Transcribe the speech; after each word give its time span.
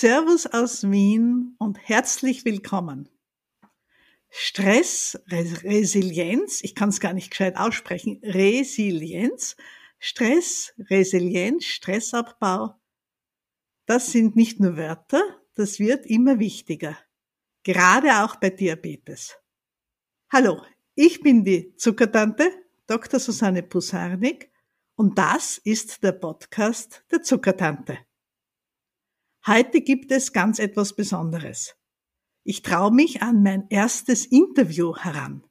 Servus 0.00 0.46
aus 0.46 0.90
Wien 0.90 1.56
und 1.58 1.78
herzlich 1.86 2.46
willkommen. 2.46 3.10
Stress, 4.30 5.22
Res 5.30 5.62
Resilienz, 5.62 6.64
ich 6.64 6.74
kann 6.74 6.88
es 6.88 7.00
gar 7.00 7.12
nicht 7.12 7.28
gescheit 7.28 7.58
aussprechen, 7.58 8.18
Resilienz, 8.22 9.58
Stress, 9.98 10.72
Resilienz, 10.78 11.66
Stressabbau, 11.66 12.80
das 13.84 14.10
sind 14.10 14.36
nicht 14.36 14.58
nur 14.58 14.78
Wörter, 14.78 15.20
das 15.54 15.78
wird 15.78 16.06
immer 16.06 16.38
wichtiger, 16.38 16.96
gerade 17.62 18.24
auch 18.24 18.36
bei 18.36 18.48
Diabetes. 18.48 19.36
Hallo, 20.32 20.62
ich 20.94 21.20
bin 21.20 21.44
die 21.44 21.76
Zuckertante, 21.76 22.50
Dr. 22.86 23.20
Susanne 23.20 23.62
Pusarnik, 23.62 24.50
und 24.96 25.18
das 25.18 25.58
ist 25.58 26.02
der 26.02 26.12
Podcast 26.12 27.04
der 27.10 27.20
Zuckertante. 27.20 27.98
Heute 29.46 29.80
gibt 29.80 30.12
es 30.12 30.34
ganz 30.34 30.58
etwas 30.58 30.94
Besonderes. 30.94 31.74
Ich 32.44 32.60
traue 32.60 32.92
mich 32.92 33.22
an 33.22 33.42
mein 33.42 33.66
erstes 33.70 34.26
Interview 34.26 34.94
heran. 34.94 35.42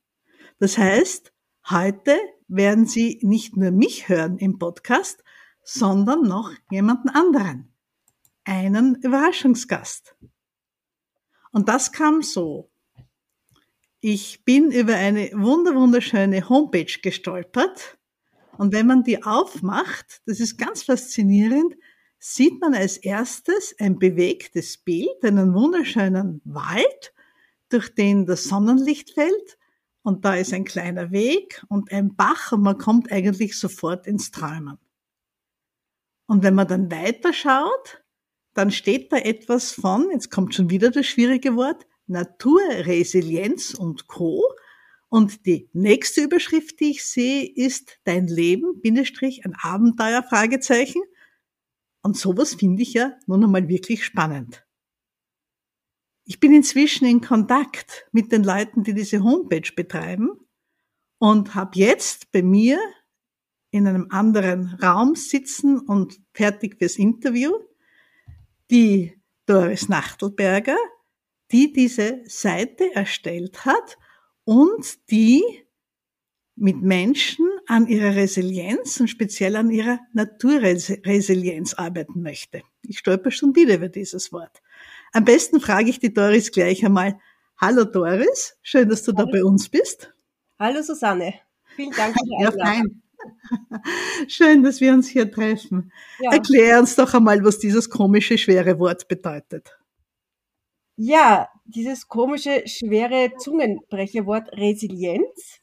Das 0.59 0.77
heißt, 0.77 1.33
heute 1.71 2.15
werden 2.47 2.85
Sie 2.85 3.19
nicht 3.23 3.57
nur 3.57 3.71
mich 3.71 4.07
hören 4.07 4.37
im 4.37 4.59
Podcast, 4.59 5.23
sondern 5.63 6.21
noch 6.21 6.51
jemanden 6.69 7.09
anderen. 7.09 7.73
Einen 8.43 8.93
Überraschungsgast. 9.01 10.15
Und 11.51 11.67
das 11.67 11.91
kam 11.91 12.21
so. 12.21 12.69
Ich 14.01 14.45
bin 14.45 14.71
über 14.71 14.93
eine 14.93 15.31
wunderschöne 15.33 16.47
Homepage 16.47 16.99
gestolpert. 17.01 17.97
Und 18.55 18.71
wenn 18.71 18.85
man 18.85 19.03
die 19.03 19.23
aufmacht, 19.23 20.21
das 20.27 20.39
ist 20.39 20.57
ganz 20.57 20.83
faszinierend, 20.83 21.75
sieht 22.19 22.59
man 22.59 22.73
als 22.73 22.97
erstes 22.97 23.73
ein 23.79 23.97
bewegtes 23.97 24.77
Bild, 24.77 25.23
einen 25.23 25.53
wunderschönen 25.53 26.41
Wald, 26.43 27.13
durch 27.69 27.93
den 27.95 28.25
das 28.25 28.43
Sonnenlicht 28.43 29.11
fällt. 29.11 29.57
Und 30.01 30.25
da 30.25 30.35
ist 30.35 30.53
ein 30.53 30.65
kleiner 30.65 31.11
Weg 31.11 31.63
und 31.69 31.91
ein 31.91 32.15
Bach 32.15 32.51
und 32.51 32.61
man 32.61 32.77
kommt 32.77 33.11
eigentlich 33.11 33.57
sofort 33.57 34.07
ins 34.07 34.31
Träumen. 34.31 34.77
Und 36.25 36.43
wenn 36.43 36.55
man 36.55 36.67
dann 36.67 36.91
weiter 36.91 37.33
schaut, 37.33 38.03
dann 38.53 38.71
steht 38.71 39.11
da 39.11 39.17
etwas 39.17 39.71
von, 39.71 40.09
jetzt 40.11 40.29
kommt 40.29 40.53
schon 40.53 40.69
wieder 40.69 40.91
das 40.91 41.05
schwierige 41.05 41.55
Wort, 41.55 41.85
Naturresilienz 42.07 43.73
und 43.73 44.07
Co. 44.07 44.43
Und 45.07 45.45
die 45.45 45.69
nächste 45.73 46.21
Überschrift, 46.21 46.79
die 46.79 46.91
ich 46.91 47.05
sehe, 47.05 47.49
ist 47.51 47.99
Dein 48.03 48.27
Leben, 48.27 48.81
Bindestrich, 48.81 49.45
ein 49.45 49.55
Abenteuer, 49.55 50.23
Fragezeichen. 50.23 51.01
Und 52.01 52.17
sowas 52.17 52.55
finde 52.55 52.81
ich 52.81 52.93
ja 52.93 53.13
nun 53.27 53.43
einmal 53.43 53.67
wirklich 53.67 54.05
spannend. 54.05 54.65
Ich 56.25 56.39
bin 56.39 56.53
inzwischen 56.53 57.05
in 57.05 57.21
Kontakt 57.21 58.07
mit 58.11 58.31
den 58.31 58.43
Leuten, 58.43 58.83
die 58.83 58.93
diese 58.93 59.23
Homepage 59.23 59.71
betreiben 59.75 60.29
und 61.17 61.55
habe 61.55 61.71
jetzt 61.79 62.31
bei 62.31 62.43
mir 62.43 62.79
in 63.71 63.87
einem 63.87 64.07
anderen 64.09 64.75
Raum 64.81 65.15
sitzen 65.15 65.79
und 65.79 66.19
fertig 66.33 66.77
fürs 66.77 66.97
Interview 66.97 67.51
die 68.71 69.19
Doris 69.45 69.89
Nachtelberger, 69.89 70.77
die 71.51 71.73
diese 71.73 72.21
Seite 72.25 72.93
erstellt 72.93 73.65
hat 73.65 73.97
und 74.43 75.09
die 75.09 75.43
mit 76.55 76.81
Menschen 76.81 77.48
an 77.69 77.85
ihrer 77.85 78.15
Resilienz 78.15 78.99
und 78.99 79.09
speziell 79.09 79.55
an 79.55 79.69
ihrer 79.69 79.99
Naturresilienz 80.13 81.75
arbeiten 81.75 82.23
möchte. 82.23 82.63
Ich 82.81 82.97
stolper 82.97 83.29
schon 83.29 83.55
wieder 83.55 83.75
über 83.75 83.89
dieses 83.89 84.33
Wort. 84.33 84.63
Am 85.13 85.23
besten 85.23 85.61
frage 85.61 85.91
ich 85.91 85.99
die 85.99 86.11
Doris 86.11 86.51
gleich 86.51 86.83
einmal. 86.83 87.19
Hallo 87.57 87.83
Doris, 87.83 88.57
schön, 88.63 88.89
dass 88.89 89.03
du 89.03 89.13
Hallo. 89.13 89.27
da 89.27 89.31
bei 89.31 89.43
uns 89.43 89.69
bist. 89.69 90.11
Hallo 90.57 90.81
Susanne, 90.81 91.35
vielen 91.75 91.91
Dank 91.91 92.15
für 92.17 92.25
die 92.25 92.35
Einladung. 92.37 92.59
Ja, 92.59 92.65
fein. 92.65 93.03
Schön, 94.29 94.63
dass 94.63 94.79
wir 94.79 94.93
uns 94.93 95.09
hier 95.09 95.29
treffen. 95.29 95.91
Ja. 96.19 96.31
Erklär 96.31 96.79
uns 96.79 96.95
doch 96.95 97.13
einmal, 97.13 97.43
was 97.43 97.59
dieses 97.59 97.89
komische, 97.89 98.37
schwere 98.37 98.79
Wort 98.79 99.09
bedeutet. 99.09 99.77
Ja, 100.95 101.49
dieses 101.65 102.07
komische, 102.07 102.63
schwere 102.65 103.33
Zungenbrecherwort 103.37 104.53
Resilienz 104.53 105.58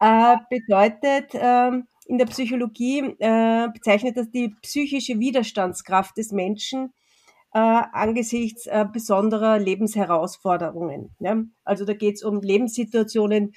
äh, 0.00 0.36
bedeutet 0.48 1.34
äh, 1.34 1.70
in 2.06 2.18
der 2.18 2.26
Psychologie, 2.26 3.14
äh, 3.18 3.68
bezeichnet 3.72 4.16
das 4.16 4.30
die 4.30 4.54
psychische 4.62 5.18
Widerstandskraft 5.18 6.16
des 6.16 6.32
Menschen 6.32 6.92
äh, 7.52 7.58
angesichts 7.58 8.66
äh, 8.66 8.86
besonderer 8.90 9.58
Lebensherausforderungen. 9.58 11.14
Ja? 11.20 11.42
Also 11.64 11.84
da 11.84 11.94
geht 11.94 12.16
es 12.16 12.22
um 12.22 12.40
Lebenssituationen, 12.40 13.52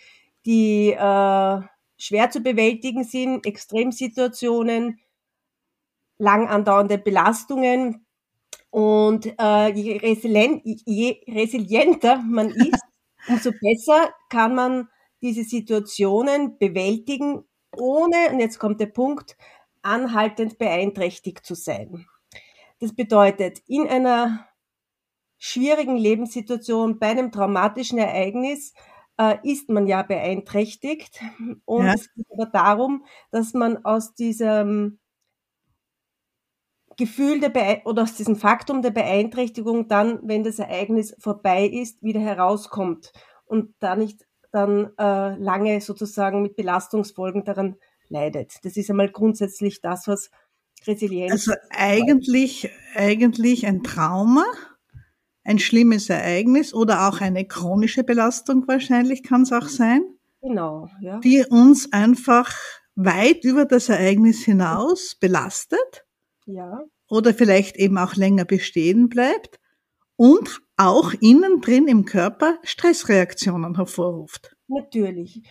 die 0.46 0.92
äh, 0.92 1.62
schwer 1.98 2.30
zu 2.30 2.42
bewältigen 2.42 3.04
sind, 3.04 3.46
Extremsituationen, 3.46 5.00
lang 6.18 6.48
andauernde 6.48 6.98
Belastungen. 6.98 8.06
Und 8.70 9.26
je, 9.26 9.98
resilient, 10.02 10.62
je 10.64 11.22
resilienter 11.28 12.18
man 12.24 12.50
ist, 12.50 12.82
umso 13.28 13.52
besser 13.62 14.12
kann 14.30 14.56
man 14.56 14.88
diese 15.24 15.44
Situationen 15.44 16.58
bewältigen, 16.60 17.44
ohne, 17.76 18.30
und 18.32 18.40
jetzt 18.40 18.60
kommt 18.60 18.80
der 18.80 18.88
Punkt, 18.88 19.36
anhaltend 19.82 20.60
beeinträchtigt 20.60 21.46
zu 21.46 21.56
sein. 21.56 22.06
Das 22.80 22.94
bedeutet, 22.94 23.60
in 23.68 23.88
einer 23.88 24.48
schwierigen 25.38 25.98
Lebenssituation, 25.98 27.00
bei 27.00 27.08
einem 27.08 27.32
traumatischen 27.32 27.98
Ereignis, 27.98 28.74
äh, 29.18 29.38
ist 29.44 29.70
man 29.70 29.88
ja 29.88 30.04
beeinträchtigt. 30.04 31.22
Und 31.66 31.86
ja. 31.86 31.94
es 31.94 32.14
geht 32.14 32.26
aber 32.32 32.48
darum, 32.48 33.06
dass 33.32 33.54
man 33.54 33.84
aus 33.86 34.14
diesem 34.14 35.00
Gefühl 36.98 37.40
der 37.40 37.50
Bee 37.50 37.82
oder 37.86 38.04
aus 38.04 38.16
diesem 38.16 38.36
Faktum 38.36 38.82
der 38.82 38.92
Beeinträchtigung 38.92 39.88
dann, 39.88 40.20
wenn 40.24 40.44
das 40.44 40.60
Ereignis 40.60 41.16
vorbei 41.20 41.66
ist, 41.66 42.04
wieder 42.04 42.20
herauskommt 42.20 43.12
und 43.46 43.74
da 43.80 43.96
nicht 43.96 44.26
dann 44.54 44.92
äh, 44.98 45.36
lange 45.36 45.82
sozusagen 45.82 46.44
mit 46.44 46.56
Belastungsfolgen 46.56 47.44
daran 47.44 47.76
leidet. 48.08 48.64
Das 48.64 48.78
ist 48.78 48.90
einmal 48.90 49.10
grundsätzlich 49.10 49.82
das, 49.82 50.08
was 50.08 50.30
Resilienz. 50.86 51.32
Also 51.32 51.54
eigentlich, 51.72 52.70
eigentlich 52.94 53.66
ein 53.66 53.84
Trauma, 53.84 54.46
ein 55.44 55.58
schlimmes 55.58 56.10
Ereignis 56.10 56.74
oder 56.74 57.10
auch 57.10 57.20
eine 57.20 57.46
chronische 57.46 58.04
Belastung 58.04 58.68
wahrscheinlich 58.68 59.24
kann 59.24 59.42
es 59.42 59.52
auch 59.52 59.68
sein. 59.68 60.04
Genau, 60.42 60.88
ja. 61.02 61.20
Die 61.20 61.44
uns 61.50 61.92
einfach 61.92 62.54
weit 62.96 63.44
über 63.44 63.66
das 63.66 63.90
Ereignis 63.90 64.44
hinaus 64.44 65.16
belastet. 65.16 66.06
Ja. 66.46 66.84
Oder 67.10 67.34
vielleicht 67.34 67.78
eben 67.78 67.98
auch 67.98 68.16
länger 68.16 68.46
bestehen 68.46 69.10
bleibt 69.10 69.60
und 70.24 70.62
auch 70.78 71.14
innen 71.20 71.60
drin 71.60 71.86
im 71.90 72.06
Körper 72.06 72.58
Stressreaktionen 72.64 73.76
hervorruft. 73.76 74.56
Natürlich. 74.70 75.42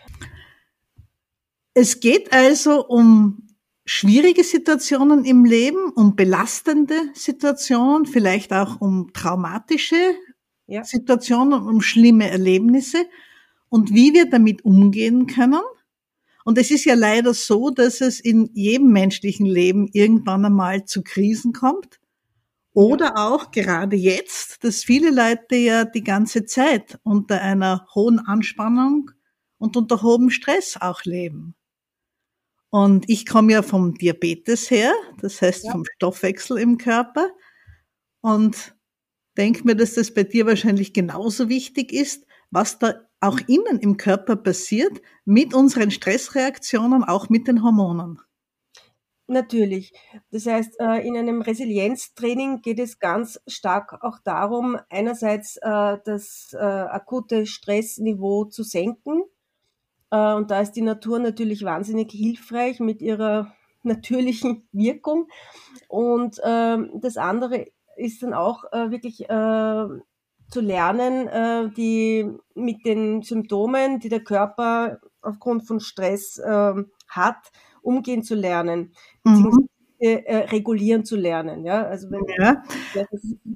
Es 1.75 2.00
geht 2.00 2.33
also 2.33 2.87
um 2.87 3.49
schwierige 3.84 4.43
Situationen 4.43 5.27
im 5.27 5.44
Leben, 5.44 5.91
um 5.94 6.16
belastende 6.16 6.94
Situationen, 7.12 8.06
vielleicht 8.06 8.55
auch 8.55 8.81
um 8.81 9.12
traumatische 9.12 10.15
ja. 10.66 10.83
Situationen, 10.84 11.69
um 11.69 11.83
schlimme 11.83 12.31
Erlebnisse 12.31 13.04
und 13.69 13.93
wie 13.93 14.15
wir 14.15 14.31
damit 14.31 14.65
umgehen 14.65 15.27
können. 15.27 15.60
Und 16.47 16.57
es 16.57 16.71
ist 16.71 16.86
ja 16.86 16.95
leider 16.95 17.34
so, 17.34 17.69
dass 17.69 18.01
es 18.01 18.21
in 18.21 18.48
jedem 18.54 18.91
menschlichen 18.91 19.45
Leben 19.45 19.91
irgendwann 19.92 20.47
einmal 20.47 20.86
zu 20.86 21.03
Krisen 21.03 21.53
kommt. 21.53 22.01
Oder 22.74 23.19
auch 23.19 23.51
gerade 23.51 23.97
jetzt, 23.97 24.65
dass 24.65 24.83
viele 24.83 25.10
Leute 25.10 25.57
ja 25.57 25.84
die 25.84 26.03
ganze 26.03 26.47
Zeit 26.47 26.98
unter 27.03 27.41
einer 27.41 27.86
hohen 27.95 28.19
Anspannung 28.19 29.10
und 29.59 29.77
unter 29.77 30.03
hohem 30.03 30.30
Stress 30.30 30.78
auch 30.80 31.04
leben. 31.04 31.54
Und 32.71 33.09
ich 33.10 33.27
komme 33.27 33.53
ja 33.53 33.63
vom 33.63 33.95
Diabetes 33.95 34.71
her, 34.71 34.95
das 35.21 35.42
heißt 35.42 35.65
ja. 35.65 35.72
vom 35.72 35.84
Stoffwechsel 35.97 36.57
im 36.57 36.78
Körper. 36.78 37.28
Und 38.22 38.74
denke 39.36 39.65
mir, 39.65 39.77
dass 39.77 39.95
das 39.95 40.15
bei 40.15 40.22
dir 40.24 40.47
wahrscheinlich 40.47 40.95
genauso 40.95 41.51
wichtig 41.51 41.92
ist, 41.92 42.27
was 42.51 42.78
da 42.78 42.95
auch 43.21 43.39
innen 43.47 43.78
im 43.80 43.98
Körper 43.98 44.36
passiert 44.36 45.03
mit 45.27 45.53
unseren 45.53 45.91
Stressreaktionen, 45.91 47.04
auch 47.04 47.28
mit 47.28 47.47
den 47.47 47.63
Hormonen. 47.63 48.19
Natürlich. 49.33 49.95
Das 50.31 50.45
heißt, 50.47 50.79
äh, 50.79 51.07
in 51.07 51.17
einem 51.17 51.41
Resilienztraining 51.41 52.61
geht 52.61 52.79
es 52.79 52.99
ganz 52.99 53.41
stark 53.47 54.05
auch 54.05 54.19
darum, 54.23 54.77
einerseits 54.91 55.57
äh, 55.57 55.97
das 56.05 56.51
äh, 56.53 56.59
akute 56.59 57.47
Stressniveau 57.47 58.45
zu 58.45 58.63
senken 58.63 59.25
und 60.15 60.51
da 60.51 60.61
ist 60.61 60.73
die 60.73 60.83
Natur 60.83 61.21
natürlich 61.21 61.65
wahnsinnig 61.65 62.13
hilfreich 62.13 62.81
mit 62.81 63.01
ihrer 63.01 63.55
natürlichen 63.83 64.69
Wirkung. 64.71 65.27
Und 65.89 66.39
ähm, 66.45 66.91
das 67.01 67.17
andere 67.17 67.69
ist 67.97 68.23
dann 68.23 68.34
auch 68.34 68.65
wirklich 68.65 69.27
zu 69.27 70.61
lernen, 70.61 71.73
die 71.75 72.31
mit 72.55 72.84
den 72.84 73.23
Symptomen, 73.23 74.01
die 74.01 74.11
der 74.11 74.23
Körper 74.23 75.01
aufgrund 75.23 75.67
von 75.67 75.81
Stress 75.81 76.37
äh, 76.39 76.75
hat, 77.09 77.51
umgehen 77.83 78.23
zu 78.23 78.34
lernen, 78.34 78.93
mhm. 79.25 79.69
äh, 79.99 80.37
regulieren 80.47 81.05
zu 81.05 81.17
lernen. 81.17 81.65
Ja, 81.65 81.84
also 81.87 82.11
wenn, 82.11 82.25
ja. 82.39 82.63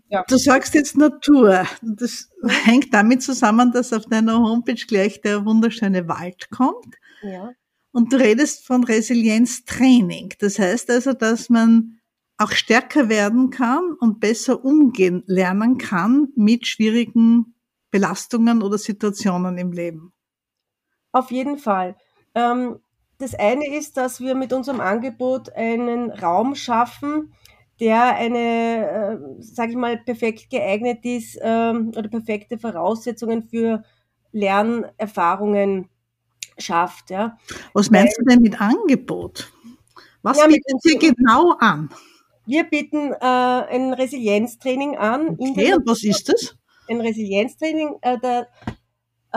ja. 0.08 0.24
Du 0.28 0.36
sagst 0.36 0.74
jetzt 0.74 0.96
Natur. 0.96 1.64
Das 1.82 2.30
hängt 2.64 2.92
damit 2.92 3.22
zusammen, 3.22 3.72
dass 3.72 3.92
auf 3.92 4.06
deiner 4.06 4.38
Homepage 4.38 4.84
gleich 4.86 5.20
der 5.20 5.44
wunderschöne 5.44 6.08
Wald 6.08 6.50
kommt. 6.50 6.96
Ja. 7.22 7.52
Und 7.92 8.12
du 8.12 8.16
redest 8.18 8.66
von 8.66 8.84
Resilienztraining. 8.84 10.34
Das 10.38 10.58
heißt 10.58 10.90
also, 10.90 11.14
dass 11.14 11.48
man 11.48 11.98
auch 12.38 12.52
stärker 12.52 13.08
werden 13.08 13.50
kann 13.50 13.94
und 14.00 14.20
besser 14.20 14.64
umgehen 14.64 15.22
lernen 15.26 15.78
kann 15.78 16.28
mit 16.36 16.66
schwierigen 16.66 17.54
Belastungen 17.90 18.62
oder 18.62 18.76
Situationen 18.76 19.56
im 19.56 19.72
Leben. 19.72 20.12
Auf 21.12 21.30
jeden 21.30 21.56
Fall. 21.56 21.96
Ähm, 22.34 22.78
das 23.18 23.34
eine 23.34 23.66
ist, 23.76 23.96
dass 23.96 24.20
wir 24.20 24.34
mit 24.34 24.52
unserem 24.52 24.80
Angebot 24.80 25.52
einen 25.54 26.10
Raum 26.10 26.54
schaffen, 26.54 27.32
der 27.80 28.16
eine, 28.16 28.38
äh, 28.38 29.42
sage 29.42 29.72
ich 29.72 29.76
mal, 29.76 29.98
perfekt 29.98 30.50
geeignet 30.50 31.04
ist 31.04 31.38
ähm, 31.42 31.92
oder 31.96 32.08
perfekte 32.08 32.58
Voraussetzungen 32.58 33.48
für 33.48 33.82
Lernerfahrungen 34.32 35.88
schafft. 36.58 37.10
Ja. 37.10 37.36
Was 37.74 37.90
meinst 37.90 38.18
Weil, 38.18 38.24
du 38.24 38.30
denn 38.30 38.42
mit 38.42 38.60
Angebot? 38.60 39.52
Was 40.22 40.38
ja, 40.38 40.46
bietet 40.46 40.84
ihr 40.84 40.98
genau 40.98 41.52
an? 41.58 41.90
Wir 42.46 42.64
bieten 42.64 43.12
äh, 43.12 43.16
ein 43.20 43.92
Resilienztraining 43.92 44.96
an. 44.96 45.36
Okay, 45.38 45.74
und 45.74 45.86
was 45.86 46.04
ist 46.04 46.28
das? 46.28 46.56
Ein 46.88 47.00
Resilienztraining, 47.00 47.96
äh, 48.02 48.18
da 48.20 48.46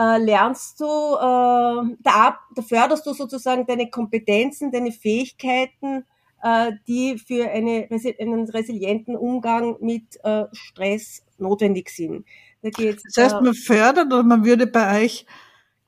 äh, 0.00 0.18
lernst 0.18 0.80
du, 0.80 0.86
äh, 0.86 1.96
da, 2.00 2.38
da 2.54 2.62
förderst 2.66 3.06
du 3.06 3.12
sozusagen 3.12 3.66
deine 3.66 3.90
Kompetenzen, 3.90 4.72
deine 4.72 4.92
Fähigkeiten, 4.92 6.04
äh, 6.42 6.72
die 6.88 7.18
für 7.18 7.50
eine, 7.50 7.86
einen 8.18 8.48
resilienten 8.48 9.14
Umgang 9.14 9.76
mit 9.80 10.18
äh, 10.24 10.44
Stress 10.52 11.22
notwendig 11.38 11.90
sind. 11.90 12.24
Da 12.62 12.70
geht's, 12.70 13.02
das 13.14 13.24
heißt, 13.24 13.42
man 13.42 13.54
fördert 13.54 14.06
oder 14.06 14.22
man 14.22 14.44
würde 14.44 14.66
bei 14.66 15.04
euch 15.04 15.26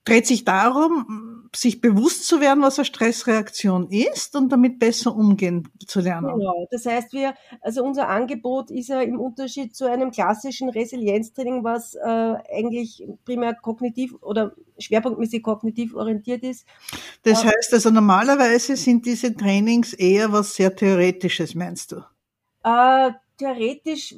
dreht 0.04 0.26
sich 0.26 0.44
darum, 0.44 1.48
sich 1.54 1.80
bewusst 1.80 2.26
zu 2.26 2.40
werden, 2.40 2.62
was 2.62 2.78
eine 2.78 2.86
Stressreaktion 2.86 3.88
ist 3.90 4.34
und 4.36 4.50
damit 4.50 4.78
besser 4.78 5.14
umgehen 5.14 5.68
zu 5.86 6.00
lernen. 6.00 6.38
Genau. 6.38 6.66
Das 6.70 6.86
heißt, 6.86 7.12
wir, 7.12 7.34
also 7.60 7.84
unser 7.84 8.08
Angebot 8.08 8.70
ist 8.70 8.88
ja 8.88 9.02
im 9.02 9.20
Unterschied 9.20 9.76
zu 9.76 9.84
einem 9.84 10.10
klassischen 10.10 10.70
Resilienztraining, 10.70 11.62
was 11.62 11.94
äh, 11.94 11.98
eigentlich 12.00 13.06
primär 13.24 13.54
kognitiv 13.54 14.14
oder 14.22 14.54
schwerpunktmäßig 14.78 15.42
kognitiv 15.42 15.94
orientiert 15.94 16.42
ist. 16.42 16.66
Das 17.22 17.44
heißt 17.44 17.74
also 17.74 17.90
normalerweise 17.90 18.76
sind 18.76 19.04
diese 19.04 19.36
Trainings 19.36 19.92
eher 19.92 20.32
was 20.32 20.54
sehr 20.54 20.74
Theoretisches, 20.74 21.54
meinst 21.54 21.92
du? 21.92 21.96
Äh, 22.64 23.12
theoretisch 23.36 24.14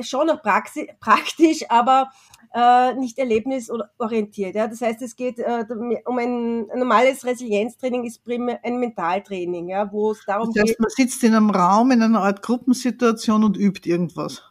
schon 0.00 0.26
noch 0.26 0.42
praktisch, 1.00 1.64
aber 1.68 2.10
äh, 2.54 2.94
nicht 2.94 3.18
erlebnisorientiert. 3.18 4.54
Ja? 4.54 4.66
Das 4.66 4.80
heißt, 4.80 5.02
es 5.02 5.16
geht 5.16 5.38
äh, 5.38 5.64
um 6.04 6.18
ein, 6.18 6.70
ein, 6.70 6.78
normales 6.78 7.24
Resilienztraining 7.24 8.04
ist 8.04 8.24
primär 8.24 8.60
ein 8.62 8.78
Mentaltraining, 8.78 9.68
ja, 9.68 9.90
wo 9.92 10.12
es 10.12 10.24
darum 10.26 10.52
das 10.52 10.62
heißt, 10.62 10.72
geht. 10.72 10.80
Man 10.80 10.90
sitzt 10.90 11.24
in 11.24 11.34
einem 11.34 11.50
Raum 11.50 11.90
in 11.90 12.02
einer 12.02 12.22
Art 12.22 12.42
Gruppensituation 12.42 13.44
und 13.44 13.56
übt 13.56 13.88
irgendwas. 13.88 14.42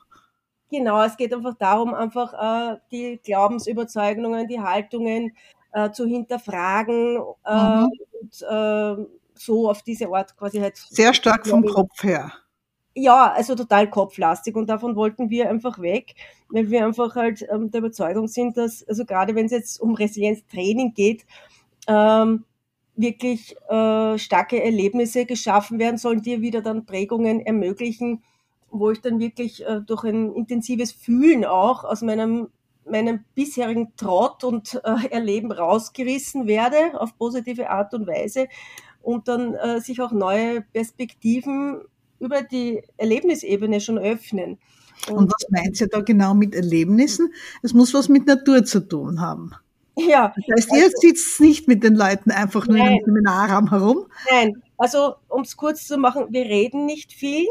Genau, 0.70 1.04
es 1.04 1.16
geht 1.16 1.34
einfach 1.34 1.56
darum, 1.58 1.94
einfach 1.94 2.74
äh, 2.74 2.78
die 2.92 3.20
Glaubensüberzeugungen, 3.24 4.48
die 4.48 4.60
Haltungen 4.60 5.36
äh, 5.72 5.92
zu 5.92 6.06
hinterfragen 6.06 7.18
äh, 7.46 7.56
mhm. 7.56 7.90
und 8.22 8.42
äh, 8.42 9.06
so 9.36 9.70
auf 9.70 9.84
diese 9.84 10.08
Art 10.10 10.36
quasi 10.38 10.60
halt. 10.60 10.78
Sehr 10.78 11.14
stark 11.14 11.48
vom 11.48 11.66
Kopf 11.66 12.04
her 12.04 12.32
ja, 12.96 13.32
also 13.34 13.56
total 13.56 13.90
kopflastig 13.90 14.56
und 14.56 14.70
davon 14.70 14.96
wollten 14.96 15.30
wir 15.30 15.50
einfach 15.50 15.80
weg, 15.80 16.16
weil 16.50 16.70
wir 16.72 16.86
einfach 16.86 17.16
halt 17.16 17.46
ähm, 17.52 17.70
der 17.70 17.80
Überzeugung 17.80 18.28
sind, 18.28 18.58
dass, 18.58 18.88
also 18.88 19.06
gerade 19.06 19.36
wenn 19.36 19.46
es 19.48 19.52
jetzt 19.52 19.82
um 19.82 19.96
Resilienztraining 19.96 20.94
geht, 20.94 21.26
ähm, 21.88 22.46
wirklich 22.96 23.56
äh, 23.70 24.18
starke 24.18 24.64
Erlebnisse 24.64 25.26
geschaffen 25.26 25.78
werden 25.78 25.98
sollen, 25.98 26.22
die 26.22 26.42
wieder 26.42 26.62
dann 26.62 26.86
Prägungen 26.86 27.42
ermöglichen, 27.42 28.24
wo 28.72 28.92
ich 28.92 29.02
dann 29.02 29.20
wirklich 29.20 29.66
äh, 29.66 29.82
durch 29.82 30.06
ein 30.06 30.34
intensives 30.34 30.94
Fühlen 30.94 31.46
auch 31.46 31.84
aus 31.84 32.02
meinem 32.02 32.48
meinem 32.88 33.26
bisherigen 33.34 33.94
Trott 33.98 34.44
und 34.44 34.80
äh, 34.84 35.08
Erleben 35.10 35.52
rausgerissen 35.52 36.46
werde 36.46 36.78
auf 37.00 37.18
positive 37.18 37.70
Art 37.72 37.94
und 37.96 38.06
Weise 38.06 38.48
und 39.02 39.28
dann 39.28 39.56
äh, 39.56 39.82
sich 39.82 40.02
auch 40.02 40.12
neue 40.12 40.62
Perspektiven 40.62 41.82
über 42.20 42.42
die 42.42 42.82
Erlebnisebene 42.98 43.82
schon 43.82 43.98
öffnen. 43.98 44.58
Und, 45.10 45.18
und 45.18 45.32
was 45.32 45.50
meint 45.50 45.80
ihr 45.80 45.88
da 45.88 46.02
genau 46.02 46.34
mit 46.34 46.56
Erlebnissen? 46.56 47.34
Es 47.62 47.74
muss 47.74 47.94
was 47.94 48.10
mit 48.10 48.26
Natur 48.26 48.64
zu 48.64 48.88
tun 48.88 49.22
haben. 49.22 49.52
Ja. 49.98 50.34
Das 50.48 50.58
heißt, 50.58 50.74
ihr 50.74 50.84
also, 50.84 50.98
sitzt 51.00 51.40
nicht 51.40 51.68
mit 51.68 51.84
den 51.84 51.96
Leuten 51.96 52.32
einfach 52.32 52.68
nur 52.68 52.78
nein, 52.78 52.88
in 52.88 52.94
einem 52.94 53.06
Seminarraum 53.06 53.70
herum? 53.70 54.06
Nein, 54.30 54.62
also 54.78 55.16
um 55.30 55.42
es 55.42 55.56
kurz 55.56 55.88
zu 55.88 55.98
machen, 55.98 56.28
wir 56.30 56.46
reden 56.46 56.86
nicht 56.86 57.14
viel 57.14 57.48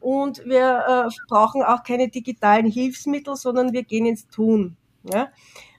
und 0.00 0.44
wir 0.44 1.08
äh, 1.08 1.14
brauchen 1.28 1.62
auch 1.62 1.82
keine 1.82 2.08
digitalen 2.08 2.66
Hilfsmittel, 2.66 3.36
sondern 3.36 3.72
wir 3.72 3.84
gehen 3.84 4.06
ins 4.06 4.26
Tun. 4.28 4.76
Ja? 5.12 5.28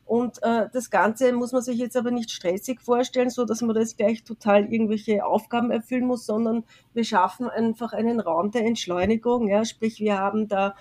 Und 0.07 0.42
äh, 0.42 0.69
das 0.71 0.89
Ganze 0.89 1.33
muss 1.33 1.51
man 1.51 1.62
sich 1.62 1.77
jetzt 1.77 1.98
aber 1.98 2.12
nicht 2.12 2.31
stressig 2.31 2.81
vorstellen, 2.81 3.30
so 3.30 3.44
dass 3.44 3.62
man 3.62 3.75
das 3.75 3.98
gleich 3.98 4.24
total 4.24 4.71
irgendwelche 4.71 5.25
Aufgaben 5.25 5.69
erfüllen 5.69 6.07
muss, 6.07 6.25
sondern 6.25 6.63
wir 6.94 7.04
schaffen 7.04 7.50
einfach 7.50 7.92
einen 7.92 8.21
Raum 8.21 8.51
der 8.51 8.65
Entschleunigung. 8.65 9.50
Ja, 9.50 9.65
sprich, 9.65 10.00
wir 10.00 10.18
haben 10.18 10.48
da 10.48 10.75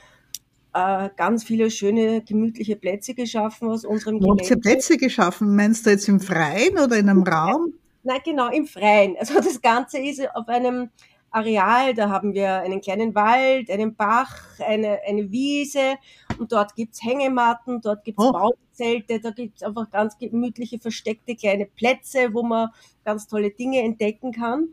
äh, 0.75 1.11
ganz 1.17 1.43
viele 1.43 1.73
schöne, 1.73 2.23
gemütliche 2.23 2.77
Plätze 2.77 3.15
geschaffen 3.15 3.69
aus 3.69 3.85
unserem 3.85 4.23
Wo 4.23 4.31
habt 4.31 4.49
ihr 4.49 4.61
Plätze 4.61 4.97
geschaffen? 4.97 5.57
Meinst 5.57 5.87
du 5.87 5.91
jetzt 5.91 6.09
im 6.09 6.21
Freien 6.21 6.79
oder 6.79 6.97
in 6.97 7.09
einem 7.09 7.25
Raum? 7.25 7.75
Nein, 8.05 8.21
genau, 8.25 8.49
im 8.51 8.67
Freien. 8.67 9.17
Also 9.19 9.35
das 9.35 9.61
Ganze 9.61 9.99
ist 9.99 10.23
auf 10.37 10.47
einem 10.47 10.91
Areal, 11.33 11.95
da 11.95 12.11
haben 12.11 12.33
wir 12.33 12.61
einen 12.61 12.81
kleinen 12.81 13.15
Wald, 13.17 13.71
einen 13.71 13.97
Bach, 13.97 14.37
eine, 14.65 15.01
eine 15.05 15.33
Wiese 15.33 15.97
und 16.39 16.53
dort 16.53 16.75
gibt's 16.75 17.03
Hängematten, 17.03 17.81
dort 17.81 18.05
gibt's 18.05 18.25
oh. 18.25 18.33
Bauzelte, 18.33 19.21
da 19.21 19.31
gibt's 19.31 19.63
einfach 19.63 19.91
ganz 19.91 20.19
gemütliche, 20.19 20.79
versteckte 20.79 21.35
kleine 21.37 21.67
Plätze, 21.67 22.33
wo 22.33 22.43
man 22.43 22.71
ganz 23.05 23.27
tolle 23.27 23.51
Dinge 23.51 23.83
entdecken 23.83 24.33
kann. 24.33 24.69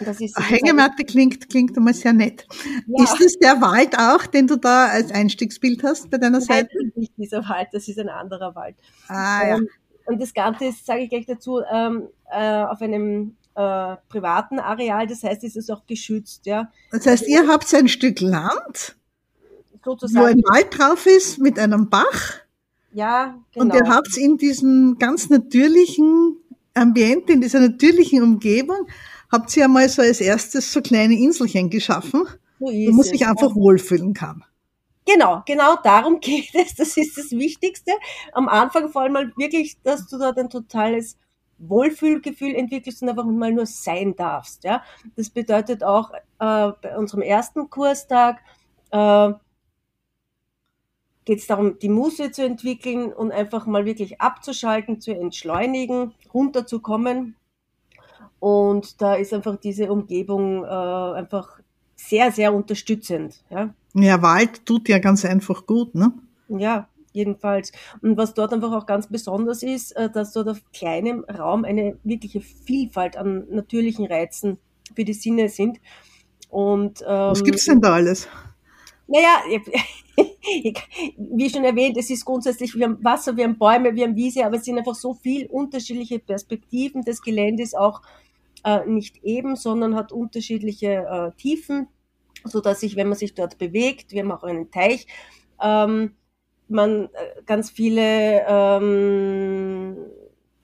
Ist 0.00 0.38
Hängematte 0.38 1.04
klingt, 1.04 1.50
klingt 1.50 1.76
einmal 1.76 1.92
sehr 1.92 2.12
nett. 2.12 2.46
Ja. 2.86 3.04
Ist 3.04 3.20
das 3.20 3.32
der 3.38 3.60
Wald 3.60 3.98
auch, 3.98 4.26
den 4.26 4.46
du 4.46 4.56
da 4.56 4.86
als 4.86 5.10
Einstiegsbild 5.10 5.82
hast 5.82 6.08
bei 6.08 6.18
deiner 6.18 6.40
Seite? 6.40 6.70
Nein, 6.72 6.92
nicht 6.94 7.12
dieser 7.16 7.48
Wald, 7.48 7.68
das 7.72 7.88
ist 7.88 7.98
ein 7.98 8.08
anderer 8.08 8.54
Wald. 8.54 8.76
Ah, 9.08 9.48
ja. 9.48 9.56
Ähm, 9.56 9.68
und 10.06 10.22
das 10.22 10.32
Ganze 10.32 10.66
ist, 10.66 10.86
sage 10.86 11.02
ich 11.02 11.10
gleich 11.10 11.26
dazu, 11.26 11.60
ähm, 11.70 12.08
äh, 12.30 12.62
auf 12.62 12.80
einem 12.80 13.36
äh, 13.56 13.96
privaten 14.08 14.60
Areal, 14.60 15.08
das 15.08 15.24
heißt, 15.24 15.42
es 15.42 15.56
ist 15.56 15.70
auch 15.70 15.84
geschützt. 15.86 16.46
Ja. 16.46 16.70
Das 16.92 17.04
heißt, 17.06 17.26
ihr 17.26 17.48
habt 17.48 17.72
ein 17.74 17.88
Stück 17.88 18.20
Land, 18.20 18.96
Sozusagen. 19.84 20.24
wo 20.24 20.28
ein 20.28 20.42
Wald 20.44 20.78
drauf 20.78 21.06
ist 21.06 21.38
mit 21.38 21.58
einem 21.58 21.88
Bach. 21.88 22.38
Ja, 22.92 23.38
genau. 23.52 23.64
Und 23.64 23.74
ihr 23.74 23.88
habt 23.88 24.16
in 24.16 24.36
diesem 24.38 24.96
ganz 24.98 25.28
natürlichen 25.30 26.36
Ambiente, 26.74 27.32
in 27.32 27.40
dieser 27.40 27.60
natürlichen 27.60 28.22
Umgebung, 28.22 28.86
habt 29.30 29.56
ihr 29.56 29.64
einmal 29.64 29.88
so 29.88 30.02
als 30.02 30.20
erstes 30.20 30.72
so 30.72 30.80
kleine 30.80 31.14
Inselchen 31.14 31.70
geschaffen, 31.70 32.24
so 32.58 32.66
wo 32.66 32.92
man 32.92 33.04
sich 33.04 33.26
einfach 33.26 33.54
wohlfühlen 33.54 34.14
kann. 34.14 34.44
Genau, 35.04 35.42
genau 35.46 35.76
darum 35.82 36.20
geht 36.20 36.54
es. 36.54 36.74
Das 36.74 36.96
ist 36.96 37.16
das 37.16 37.30
Wichtigste. 37.30 37.92
Am 38.32 38.48
Anfang 38.48 38.90
vor 38.90 39.02
allem 39.02 39.12
mal 39.12 39.32
wirklich, 39.36 39.80
dass 39.82 40.06
du 40.06 40.18
dort 40.18 40.38
ein 40.38 40.50
totales 40.50 41.16
Wohlfühlgefühl 41.58 42.54
entwickelst 42.54 43.02
und 43.02 43.08
einfach 43.08 43.24
mal 43.24 43.52
nur 43.52 43.66
sein 43.66 44.14
darfst. 44.16 44.64
Ja? 44.64 44.82
Das 45.16 45.30
bedeutet 45.30 45.82
auch 45.82 46.12
äh, 46.12 46.18
bei 46.38 46.96
unserem 46.96 47.22
ersten 47.22 47.68
Kurstag 47.68 48.40
äh, 48.90 49.30
geht 51.28 51.40
es 51.40 51.46
darum, 51.46 51.78
die 51.78 51.90
Muße 51.90 52.30
zu 52.30 52.42
entwickeln 52.42 53.12
und 53.12 53.32
einfach 53.32 53.66
mal 53.66 53.84
wirklich 53.84 54.18
abzuschalten, 54.18 54.98
zu 54.98 55.14
entschleunigen, 55.14 56.14
runterzukommen. 56.32 57.36
Und 58.40 59.02
da 59.02 59.12
ist 59.12 59.34
einfach 59.34 59.56
diese 59.56 59.92
Umgebung 59.92 60.64
äh, 60.64 60.68
einfach 60.68 61.60
sehr, 61.96 62.32
sehr 62.32 62.54
unterstützend. 62.54 63.44
Ja? 63.50 63.74
ja, 63.92 64.22
Wald 64.22 64.64
tut 64.64 64.88
ja 64.88 65.00
ganz 65.00 65.26
einfach 65.26 65.66
gut, 65.66 65.94
ne? 65.94 66.14
Ja, 66.48 66.88
jedenfalls. 67.12 67.72
Und 68.00 68.16
was 68.16 68.32
dort 68.32 68.54
einfach 68.54 68.72
auch 68.72 68.86
ganz 68.86 69.06
besonders 69.06 69.62
ist, 69.62 69.92
äh, 69.96 70.08
dass 70.08 70.32
dort 70.32 70.48
auf 70.48 70.62
kleinem 70.72 71.24
Raum 71.24 71.66
eine 71.66 71.98
wirkliche 72.04 72.40
Vielfalt 72.40 73.18
an 73.18 73.44
natürlichen 73.50 74.06
Reizen 74.06 74.56
für 74.96 75.04
die 75.04 75.12
Sinne 75.12 75.50
sind. 75.50 75.78
Und, 76.48 77.02
ähm, 77.02 77.06
was 77.06 77.44
gibt's 77.44 77.66
denn 77.66 77.82
da 77.82 77.92
alles? 77.92 78.28
Naja, 79.08 79.42
wie 81.16 81.50
schon 81.50 81.64
erwähnt, 81.64 81.96
es 81.96 82.10
ist 82.10 82.26
grundsätzlich, 82.26 82.74
wir 82.74 82.84
haben 82.84 83.02
Wasser, 83.02 83.34
wir 83.36 83.44
haben 83.44 83.56
Bäume, 83.56 83.94
wir 83.94 84.04
haben 84.04 84.16
Wiese, 84.16 84.44
aber 84.44 84.56
es 84.56 84.64
sind 84.64 84.76
einfach 84.76 84.94
so 84.94 85.14
viel 85.14 85.46
unterschiedliche 85.46 86.18
Perspektiven. 86.18 87.02
Das 87.04 87.22
Gelände 87.22 87.62
ist 87.62 87.76
auch 87.76 88.02
äh, 88.64 88.84
nicht 88.86 89.24
eben, 89.24 89.56
sondern 89.56 89.94
hat 89.94 90.12
unterschiedliche 90.12 91.06
äh, 91.10 91.40
Tiefen, 91.40 91.88
so 92.44 92.60
dass 92.60 92.80
sich, 92.80 92.96
wenn 92.96 93.08
man 93.08 93.16
sich 93.16 93.34
dort 93.34 93.56
bewegt, 93.56 94.12
wir 94.12 94.20
haben 94.20 94.32
auch 94.32 94.42
einen 94.42 94.70
Teich, 94.70 95.06
ähm, 95.62 96.14
man 96.68 97.04
äh, 97.06 97.42
ganz 97.46 97.70
viele 97.70 98.44
ähm, 98.46 99.96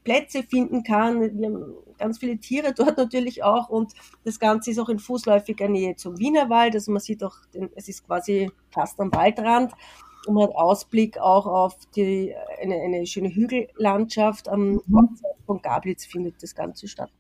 Plätze 0.05 0.43
finden 0.43 0.83
kann. 0.83 1.39
Wir 1.39 1.47
haben 1.47 1.75
ganz 1.99 2.19
viele 2.19 2.39
Tiere 2.39 2.73
dort 2.77 2.97
natürlich 2.97 3.43
auch 3.43 3.69
und 3.69 3.93
das 4.25 4.39
Ganze 4.39 4.71
ist 4.71 4.79
auch 4.79 4.89
in 4.89 4.99
fußläufiger 4.99 5.69
Nähe 5.69 5.97
zum 5.97 6.19
Wienerwald. 6.19 6.75
Also 6.75 6.93
man 6.93 7.01
sieht 7.01 7.23
auch, 7.23 7.37
den, 7.53 7.71
es 7.75 7.89
ist 7.89 8.07
quasi 8.07 8.51
fast 8.71 9.01
am 9.01 9.13
Waldrand 9.13 9.73
und 10.27 10.35
man 10.35 10.45
hat 10.45 10.55
Ausblick 10.55 11.19
auch 11.19 11.47
auf 11.47 11.77
die, 11.97 12.35
eine, 12.61 12.77
eine 12.77 13.07
schöne 13.07 13.35
Hügellandschaft. 13.35 14.49
Am 14.49 14.81
mhm. 14.87 15.09
von 15.47 15.63
Gablitz 15.63 16.07
findet 16.07 16.43
das 16.43 16.55
Ganze 16.55 16.89
statt. 16.89 17.11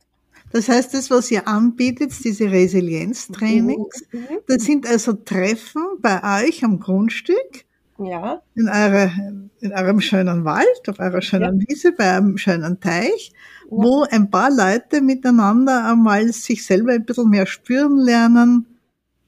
Das 0.52 0.68
heißt, 0.68 0.94
das, 0.94 1.10
was 1.10 1.30
ihr 1.30 1.48
anbietet, 1.48 2.12
diese 2.22 2.50
Resilienztrainings, 2.50 4.04
mhm. 4.12 4.26
das 4.46 4.64
sind 4.64 4.86
also 4.86 5.14
Treffen 5.14 5.82
bei 6.00 6.44
euch 6.44 6.64
am 6.64 6.80
Grundstück. 6.80 7.64
Ja. 7.98 8.42
In, 8.54 8.68
eure, 8.68 9.12
in 9.60 9.72
eurem 9.72 10.00
schönen 10.00 10.44
Wald, 10.44 10.88
auf 10.88 10.98
eurer 10.98 11.22
schönen 11.22 11.60
ja. 11.60 11.66
Wiese, 11.68 11.92
bei 11.92 12.16
einem 12.16 12.38
schönen 12.38 12.80
Teich. 12.80 13.32
Wo 13.70 14.04
ein 14.10 14.30
paar 14.30 14.50
Leute 14.50 15.00
miteinander 15.00 15.90
einmal 15.90 16.32
sich 16.32 16.64
selber 16.66 16.92
ein 16.92 17.04
bisschen 17.04 17.30
mehr 17.30 17.46
spüren 17.46 17.96
lernen, 17.96 18.66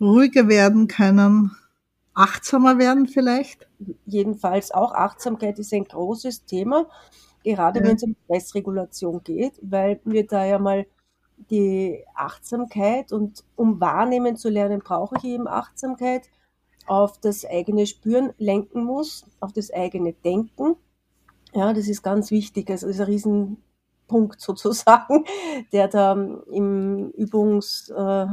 ruhiger 0.01 0.49
werden 0.49 0.89
können, 0.89 1.53
achtsamer 2.15 2.79
werden 2.79 3.07
vielleicht? 3.07 3.69
Jedenfalls 4.07 4.71
auch 4.71 4.93
Achtsamkeit 4.93 5.59
ist 5.59 5.73
ein 5.73 5.85
großes 5.85 6.45
Thema, 6.45 6.87
gerade 7.45 7.81
ja. 7.81 7.87
wenn 7.87 7.97
es 7.97 8.03
um 8.03 8.17
Stressregulation 8.25 9.23
geht, 9.23 9.55
weil 9.63 10.01
wir 10.05 10.27
da 10.27 10.45
ja 10.45 10.59
mal 10.59 10.87
die 11.51 12.05
Achtsamkeit 12.15 13.13
und 13.13 13.45
um 13.57 13.81
wahrnehmen 13.81 14.37
zu 14.37 14.49
lernen, 14.49 14.81
brauche 14.81 15.17
ich 15.19 15.25
eben 15.25 15.47
Achtsamkeit 15.47 16.29
auf 16.87 17.19
das 17.21 17.45
eigene 17.45 17.87
Spüren 17.87 18.33
lenken 18.39 18.85
muss, 18.85 19.25
auf 19.41 19.53
das 19.53 19.73
eigene 19.73 20.13
Denken. 20.13 20.77
Ja, 21.53 21.73
das 21.73 21.89
ist 21.89 22.03
ganz 22.03 22.31
wichtig. 22.31 22.71
Also 22.71 22.87
das 22.87 23.09
ist 23.09 23.27
ein 23.27 23.59
Riesenpunkt 24.07 24.41
sozusagen, 24.41 25.25
der 25.73 25.89
da 25.89 26.13
im 26.13 27.11
Übungs, 27.11 27.91
äh, 27.91 28.27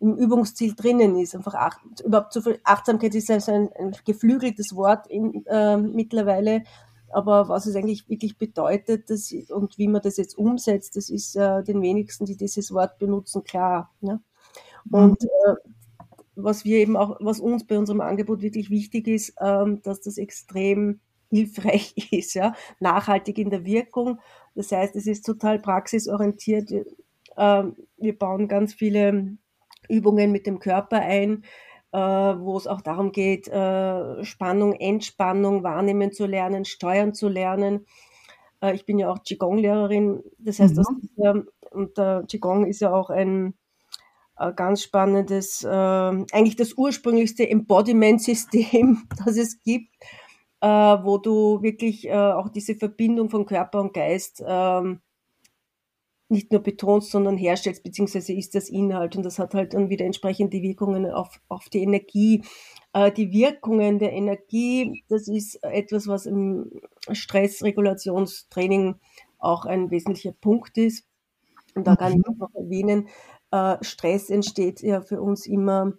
im 0.00 0.16
Übungsziel 0.16 0.74
drinnen 0.74 1.16
ist. 1.16 1.34
Einfach 1.34 1.54
acht, 1.54 1.80
überhaupt 2.04 2.32
so 2.32 2.42
viel 2.42 2.60
Achtsamkeit 2.64 3.14
ist 3.14 3.30
also 3.30 3.52
ein, 3.52 3.70
ein 3.78 3.96
geflügeltes 4.04 4.74
Wort 4.74 5.06
in, 5.08 5.44
äh, 5.46 5.76
mittlerweile. 5.76 6.64
Aber 7.10 7.48
was 7.48 7.66
es 7.66 7.76
eigentlich 7.76 8.08
wirklich 8.08 8.38
bedeutet 8.38 9.08
das, 9.08 9.32
und 9.50 9.78
wie 9.78 9.88
man 9.88 10.02
das 10.02 10.16
jetzt 10.16 10.36
umsetzt, 10.36 10.96
das 10.96 11.10
ist 11.10 11.36
äh, 11.36 11.62
den 11.62 11.80
wenigsten, 11.80 12.24
die 12.26 12.36
dieses 12.36 12.72
Wort 12.72 12.98
benutzen, 12.98 13.44
klar. 13.44 13.92
Ne? 14.00 14.20
Und 14.90 15.22
mhm. 15.22 15.28
äh, 15.46 15.54
was 16.36 16.64
wir 16.64 16.78
eben 16.78 16.96
auch, 16.96 17.16
was 17.20 17.38
uns 17.38 17.64
bei 17.64 17.78
unserem 17.78 18.00
Angebot 18.00 18.42
wirklich 18.42 18.68
wichtig 18.68 19.06
ist, 19.06 19.34
ähm, 19.40 19.80
dass 19.82 20.00
das 20.00 20.18
extrem 20.18 21.00
hilfreich 21.34 21.94
ist, 22.12 22.34
ja, 22.34 22.54
nachhaltig 22.80 23.38
in 23.38 23.50
der 23.50 23.64
Wirkung. 23.64 24.20
Das 24.54 24.72
heißt, 24.72 24.94
es 24.96 25.06
ist 25.06 25.26
total 25.26 25.58
praxisorientiert. 25.58 26.70
Ähm, 27.36 27.76
wir 27.96 28.18
bauen 28.18 28.48
ganz 28.48 28.74
viele 28.74 29.36
Übungen 29.88 30.32
mit 30.32 30.46
dem 30.46 30.58
Körper 30.58 31.00
ein, 31.00 31.44
äh, 31.92 31.98
wo 31.98 32.56
es 32.56 32.66
auch 32.66 32.80
darum 32.80 33.12
geht, 33.12 33.48
äh, 33.48 34.24
Spannung, 34.24 34.74
Entspannung 34.74 35.62
wahrnehmen 35.62 36.12
zu 36.12 36.26
lernen, 36.26 36.64
steuern 36.64 37.14
zu 37.14 37.28
lernen. 37.28 37.86
Äh, 38.60 38.74
ich 38.74 38.86
bin 38.86 38.98
ja 38.98 39.10
auch 39.10 39.22
Qigong-Lehrerin, 39.22 40.22
das 40.38 40.60
heißt, 40.60 40.72
mhm. 40.72 40.76
das 40.76 40.88
ist 41.02 41.12
ja, 41.16 41.34
und 41.70 42.28
Qigong 42.28 42.66
ist 42.66 42.80
ja 42.80 42.92
auch 42.92 43.10
ein 43.10 43.54
ganz 44.54 44.82
spannendes, 44.82 45.64
eigentlich 45.64 46.54
das 46.54 46.74
ursprünglichste 46.74 47.48
Embodiment-System, 47.48 49.08
das 49.24 49.36
es 49.36 49.60
gibt, 49.62 49.88
äh, 50.64 51.04
wo 51.04 51.18
du 51.18 51.60
wirklich 51.60 52.08
äh, 52.08 52.14
auch 52.14 52.48
diese 52.48 52.74
Verbindung 52.74 53.28
von 53.28 53.44
Körper 53.44 53.82
und 53.82 53.92
Geist 53.92 54.42
ähm, 54.46 55.02
nicht 56.30 56.50
nur 56.50 56.62
betonst, 56.62 57.10
sondern 57.10 57.36
herstellst, 57.36 57.82
beziehungsweise 57.82 58.32
ist 58.32 58.54
das 58.54 58.70
Inhalt. 58.70 59.14
Und 59.14 59.24
das 59.24 59.38
hat 59.38 59.52
halt 59.52 59.74
dann 59.74 59.90
wieder 59.90 60.06
entsprechende 60.06 60.62
Wirkungen 60.62 61.04
auf, 61.10 61.38
auf 61.48 61.68
die 61.68 61.82
Energie. 61.82 62.44
Äh, 62.94 63.12
die 63.12 63.30
Wirkungen 63.30 63.98
der 63.98 64.14
Energie, 64.14 65.04
das 65.10 65.28
ist 65.28 65.62
etwas, 65.62 66.08
was 66.08 66.24
im 66.24 66.70
Stressregulationstraining 67.12 68.94
auch 69.38 69.66
ein 69.66 69.90
wesentlicher 69.90 70.32
Punkt 70.32 70.78
ist. 70.78 71.06
Und 71.74 71.86
da 71.86 71.94
kann 71.94 72.12
ich 72.12 72.26
mhm. 72.26 72.38
noch 72.38 72.54
erwähnen, 72.54 73.08
äh, 73.50 73.76
Stress 73.82 74.30
entsteht 74.30 74.80
ja 74.80 75.02
für 75.02 75.20
uns 75.20 75.46
immer 75.46 75.92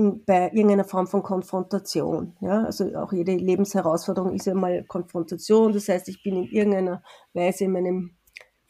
in, 0.00 0.24
bei 0.24 0.50
irgendeiner 0.52 0.84
Form 0.84 1.06
von 1.06 1.22
Konfrontation. 1.22 2.36
Ja? 2.40 2.64
Also 2.64 2.94
auch 2.96 3.12
jede 3.12 3.34
Lebensherausforderung 3.34 4.34
ist 4.34 4.46
ja 4.46 4.54
mal 4.54 4.84
Konfrontation. 4.84 5.72
Das 5.72 5.88
heißt, 5.88 6.08
ich 6.08 6.22
bin 6.22 6.36
in 6.36 6.44
irgendeiner 6.44 7.02
Weise 7.32 7.64
in 7.64 7.72
meinem 7.72 8.16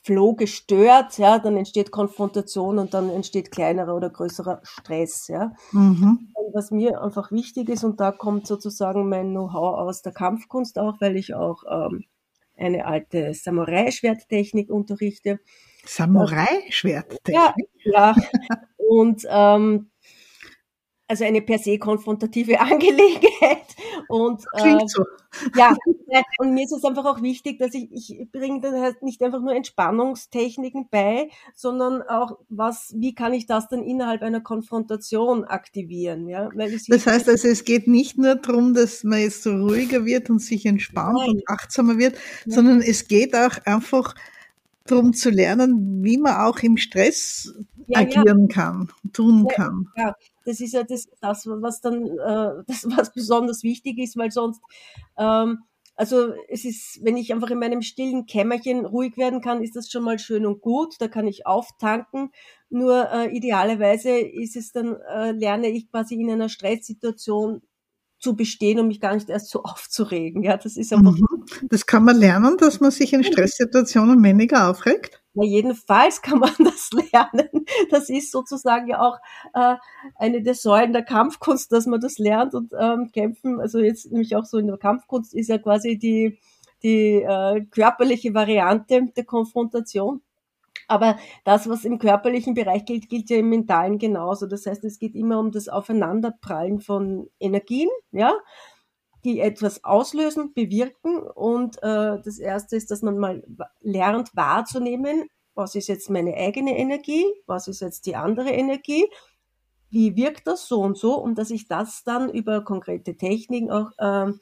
Flow 0.03 0.35
gestört, 0.35 1.19
ja, 1.19 1.39
dann 1.39 1.59
entsteht 1.59 1.91
Konfrontation 1.91 2.79
und 2.79 2.95
dann 2.95 3.11
entsteht 3.11 3.51
kleinerer 3.51 3.95
oder 3.95 4.09
größerer 4.09 4.61
Stress, 4.63 5.29
ja. 5.29 5.53
Mhm. 5.73 6.33
Was 6.55 6.71
mir 6.71 7.03
einfach 7.03 7.31
wichtig 7.31 7.69
ist, 7.69 7.85
und 7.85 8.01
da 8.01 8.11
kommt 8.11 8.47
sozusagen 8.47 9.11
mein 9.11 9.31
Know-how 9.31 9.79
aus 9.79 10.01
der 10.01 10.13
Kampfkunst 10.13 10.79
auch, 10.79 11.03
weil 11.03 11.17
ich 11.17 11.35
auch 11.35 11.65
ähm, 11.71 12.05
eine 12.57 12.87
alte 12.87 13.35
Samurai-Schwerttechnik 13.35 14.71
unterrichte, 14.71 15.39
Samurai-Schwerttechnik? 15.85 17.35
Ja, 17.35 17.55
ja. 17.85 18.15
Und 18.77 19.27
ähm, 19.29 19.91
also 21.11 21.25
eine 21.25 21.43
per 21.43 21.59
se 21.59 21.76
konfrontative 21.79 22.61
Angelegenheit. 22.61 23.67
Und, 24.09 24.45
Klingt 24.57 24.83
äh, 24.83 24.87
so. 24.87 25.05
Ja, 25.57 25.76
und 26.38 26.55
mir 26.55 26.64
ist 26.64 26.73
es 26.73 26.85
einfach 26.85 27.05
auch 27.05 27.21
wichtig, 27.23 27.59
dass 27.59 27.75
ich, 27.75 27.88
ich 27.93 28.31
bringe 28.31 28.61
dann 28.61 28.81
halt 28.81 29.02
nicht 29.02 29.23
einfach 29.23 29.40
nur 29.40 29.55
Entspannungstechniken 29.55 30.88
bei, 30.90 31.29
sondern 31.55 32.02
auch 32.02 32.38
was, 32.49 32.95
wie 32.97 33.14
kann 33.14 33.33
ich 33.33 33.47
das 33.47 33.69
dann 33.69 33.83
innerhalb 33.83 34.23
einer 34.23 34.40
Konfrontation 34.40 35.45
aktivieren, 35.45 36.29
ja? 36.29 36.49
Weil 36.55 36.73
es 36.73 36.87
das 36.87 37.07
heißt 37.07 37.29
also, 37.29 37.49
es 37.49 37.64
geht 37.64 37.88
nicht 37.88 38.19
nur 38.19 38.37
darum, 38.37 38.75
dass 38.75 39.05
man 39.05 39.21
jetzt 39.21 39.43
so 39.43 39.50
ruhiger 39.50 40.05
wird 40.05 40.31
und 40.31 40.40
sich 40.40 40.67
entspannt 40.67 41.19
Nein. 41.19 41.31
und 41.31 41.43
achtsamer 41.49 41.99
wird, 41.99 42.14
ja. 42.47 42.55
sondern 42.55 42.81
es 42.81 43.09
geht 43.09 43.35
auch 43.35 43.59
einfach 43.64 44.14
darum 44.85 45.12
zu 45.12 45.31
lernen, 45.31 46.02
wie 46.05 46.19
man 46.19 46.37
auch 46.37 46.59
im 46.61 46.76
Stress 46.76 47.55
ja, 47.87 48.00
agieren 48.00 48.49
ja. 48.49 48.55
kann, 48.55 48.88
tun 49.12 49.47
kann. 49.49 49.88
Ja, 49.97 50.14
das 50.50 50.61
ist 50.61 50.73
ja 50.73 50.83
das, 50.83 51.09
das 51.21 51.47
was 51.47 51.80
dann, 51.80 52.07
äh, 52.07 52.64
das, 52.66 52.85
was 52.97 53.12
besonders 53.12 53.62
wichtig 53.62 53.99
ist, 53.99 54.16
weil 54.16 54.30
sonst, 54.30 54.61
ähm, 55.16 55.61
also 55.97 56.33
es 56.49 56.64
ist, 56.64 57.00
wenn 57.02 57.19
ich 57.19 57.33
einfach 57.33 57.50
in 57.50 57.59
meinem 57.59 57.83
stillen 57.83 58.25
Kämmerchen 58.25 58.87
ruhig 58.87 59.19
werden 59.19 59.42
kann, 59.42 59.62
ist 59.62 59.76
das 59.76 59.90
schon 59.90 60.02
mal 60.02 60.19
schön 60.19 60.47
und 60.47 60.62
gut. 60.62 60.95
Da 60.99 61.09
kann 61.09 61.26
ich 61.26 61.47
auftanken. 61.47 62.30
Nur 62.71 63.11
äh, 63.12 63.37
idealerweise 63.37 64.19
ist 64.19 64.57
es 64.57 64.73
dann, 64.73 64.97
äh, 65.14 65.33
lerne 65.33 65.69
ich 65.69 65.90
quasi 65.90 66.14
in 66.14 66.30
einer 66.30 66.49
Stresssituation 66.49 67.61
zu 68.19 68.35
bestehen 68.35 68.78
und 68.78 68.88
mich 68.88 69.00
gar 69.00 69.14
nicht 69.14 69.28
erst 69.28 69.50
so 69.50 69.62
aufzuregen. 69.64 70.42
Ja, 70.42 70.57
das 70.57 70.78
ist 70.78 70.92
einfach. 70.92 71.12
Mhm. 71.12 71.45
Das 71.69 71.85
kann 71.85 72.04
man 72.04 72.16
lernen, 72.16 72.57
dass 72.57 72.80
man 72.80 72.90
sich 72.90 73.12
in 73.12 73.23
Stresssituationen 73.23 74.23
weniger 74.23 74.71
aufregt? 74.71 75.20
Na, 75.41 75.47
jedenfalls 75.47 76.21
kann 76.21 76.39
man 76.39 76.53
das 76.59 76.91
lernen. 76.93 77.65
Das 77.91 78.11
ist 78.11 78.31
sozusagen 78.31 78.89
ja 78.89 79.01
auch 79.01 79.19
äh, 79.55 79.77
eine 80.17 80.43
der 80.43 80.55
Säulen 80.55 80.93
der 80.93 81.03
Kampfkunst, 81.03 81.73
dass 81.73 81.87
man 81.87 82.01
das 82.01 82.19
lernt 82.19 82.55
und 82.55 82.73
ähm, 82.79 83.11
kämpfen. 83.13 83.61
Also 83.61 83.79
jetzt 83.79 84.11
nämlich 84.11 84.37
auch 84.37 84.45
so 84.45 84.59
in 84.59 84.67
der 84.67 84.77
Kampfkunst 84.77 85.35
ist 85.35 85.49
ja 85.49 85.59
quasi 85.59 85.99
die 85.99 86.39
die 86.83 87.23
äh, 87.23 87.63
körperliche 87.71 88.33
Variante 88.35 89.09
der 89.15 89.25
Konfrontation. 89.25 90.23
Aber 90.89 91.19
das, 91.45 91.69
was 91.69 91.85
im 91.85 91.99
körperlichen 91.99 92.55
Bereich 92.55 92.85
gilt, 92.85 93.09
gilt 93.09 93.31
ja 93.31 93.37
im 93.37 93.49
mentalen 93.49 93.99
genauso. 93.99 94.47
Das 94.47 94.67
heißt, 94.67 94.83
es 94.85 94.99
geht 94.99 95.15
immer 95.15 95.39
um 95.39 95.53
das 95.53 95.69
Aufeinanderprallen 95.69 96.81
von 96.81 97.29
Energien, 97.39 97.89
ja, 98.13 98.33
die 99.25 99.41
etwas 99.41 99.85
auslösen, 99.85 100.53
bewirken. 100.55 101.19
Und 101.19 101.77
äh, 101.83 102.19
das 102.23 102.39
Erste 102.39 102.77
ist, 102.77 102.91
dass 102.91 103.03
man 103.03 103.19
mal 103.19 103.45
lernt 103.81 104.35
wahrzunehmen, 104.35 105.29
was 105.55 105.75
ist 105.75 105.89
jetzt 105.89 106.11
meine 106.11 106.35
eigene 106.35 106.79
Energie, 106.79 107.25
was 107.47 107.69
ist 107.69 107.81
jetzt 107.81 108.07
die 108.07 108.17
andere 108.17 108.50
Energie, 108.50 109.07
wie 109.91 110.17
wirkt 110.17 110.47
das 110.47 110.69
so 110.69 110.81
und 110.81 110.97
so, 110.97 111.17
und 111.17 111.37
dass 111.37 111.50
ich 111.50 111.67
das 111.69 112.05
dann 112.05 112.31
über 112.31 112.65
konkrete 112.65 113.17
Techniken 113.17 113.71
auch 113.71 113.91
äh, 113.99 114.33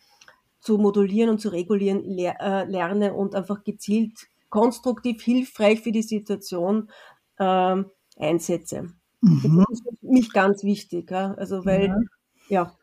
zu 0.61 0.78
modulieren 0.78 1.30
und 1.30 1.40
zu 1.40 1.49
regulieren 1.49 2.04
ler 2.04 2.40
äh, 2.40 2.64
lerne 2.70 3.14
und 3.14 3.35
einfach 3.35 3.64
gezielt 3.64 4.28
konstruktiv 4.50 5.23
hilfreich 5.23 5.80
für 5.80 5.92
die 5.92 6.02
Situation 6.02 6.90
ähm, 7.38 7.87
einsetze. 8.16 8.90
Mhm. 9.20 9.64
Das 9.68 9.80
ist 9.80 10.00
für 10.00 10.06
mich 10.06 10.32
ganz 10.32 10.62
wichtig. 10.64 11.11
Ja? 11.11 11.35
Also 11.35 11.64
weil, 11.64 11.88
ja. 12.49 12.64
ja. 12.64 12.76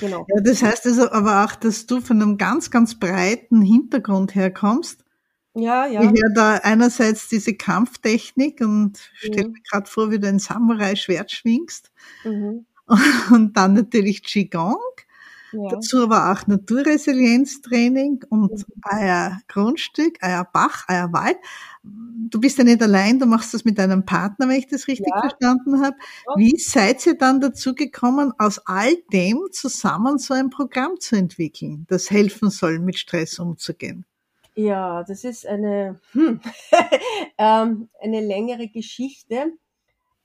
Genau. 0.00 0.26
Ja, 0.28 0.40
das 0.42 0.62
heißt 0.62 0.86
also 0.86 1.10
aber 1.10 1.44
auch, 1.44 1.54
dass 1.54 1.86
du 1.86 2.00
von 2.00 2.20
einem 2.20 2.38
ganz, 2.38 2.70
ganz 2.70 2.98
breiten 2.98 3.62
Hintergrund 3.62 4.34
herkommst. 4.34 5.04
Ja, 5.54 5.86
ja. 5.86 6.02
Ich 6.02 6.08
höre 6.08 6.34
da 6.34 6.54
einerseits 6.56 7.28
diese 7.28 7.54
Kampftechnik 7.54 8.60
und 8.60 8.98
stelle 9.14 9.48
mhm. 9.48 9.52
mir 9.52 9.60
gerade 9.70 9.88
vor, 9.88 10.10
wie 10.10 10.18
du 10.18 10.28
ein 10.28 10.40
Samurai-Schwert 10.40 11.30
schwingst. 11.30 11.92
Mhm. 12.24 12.66
Und 13.30 13.56
dann 13.56 13.72
natürlich 13.72 14.22
Qigong. 14.22 14.76
Ja. 15.54 15.68
Dazu 15.68 16.04
aber 16.04 16.32
auch 16.32 16.46
Naturresilienztraining 16.46 18.24
und 18.28 18.50
mhm. 18.50 18.64
euer 18.90 19.38
Grundstück, 19.46 20.18
euer 20.22 20.46
Bach, 20.52 20.84
euer 20.88 21.12
Wald. 21.12 21.36
Du 21.82 22.40
bist 22.40 22.58
ja 22.58 22.64
nicht 22.64 22.82
allein, 22.82 23.18
du 23.18 23.26
machst 23.26 23.54
das 23.54 23.64
mit 23.64 23.78
deinem 23.78 24.04
Partner, 24.04 24.48
wenn 24.48 24.58
ich 24.58 24.66
das 24.66 24.88
richtig 24.88 25.12
ja. 25.14 25.20
verstanden 25.20 25.82
habe. 25.82 25.96
Wie 26.36 26.56
seid 26.58 27.06
ihr 27.06 27.16
dann 27.16 27.40
dazu 27.40 27.74
gekommen, 27.74 28.32
aus 28.38 28.58
all 28.66 28.96
dem 29.12 29.38
zusammen 29.52 30.18
so 30.18 30.34
ein 30.34 30.50
Programm 30.50 30.98
zu 30.98 31.16
entwickeln, 31.16 31.86
das 31.88 32.10
helfen 32.10 32.50
soll, 32.50 32.78
mit 32.80 32.98
Stress 32.98 33.38
umzugehen? 33.38 34.04
Ja, 34.56 35.02
das 35.04 35.24
ist 35.24 35.46
eine, 35.46 36.00
hm, 36.12 36.40
ähm, 37.38 37.88
eine 38.00 38.20
längere 38.20 38.68
Geschichte. 38.68 39.52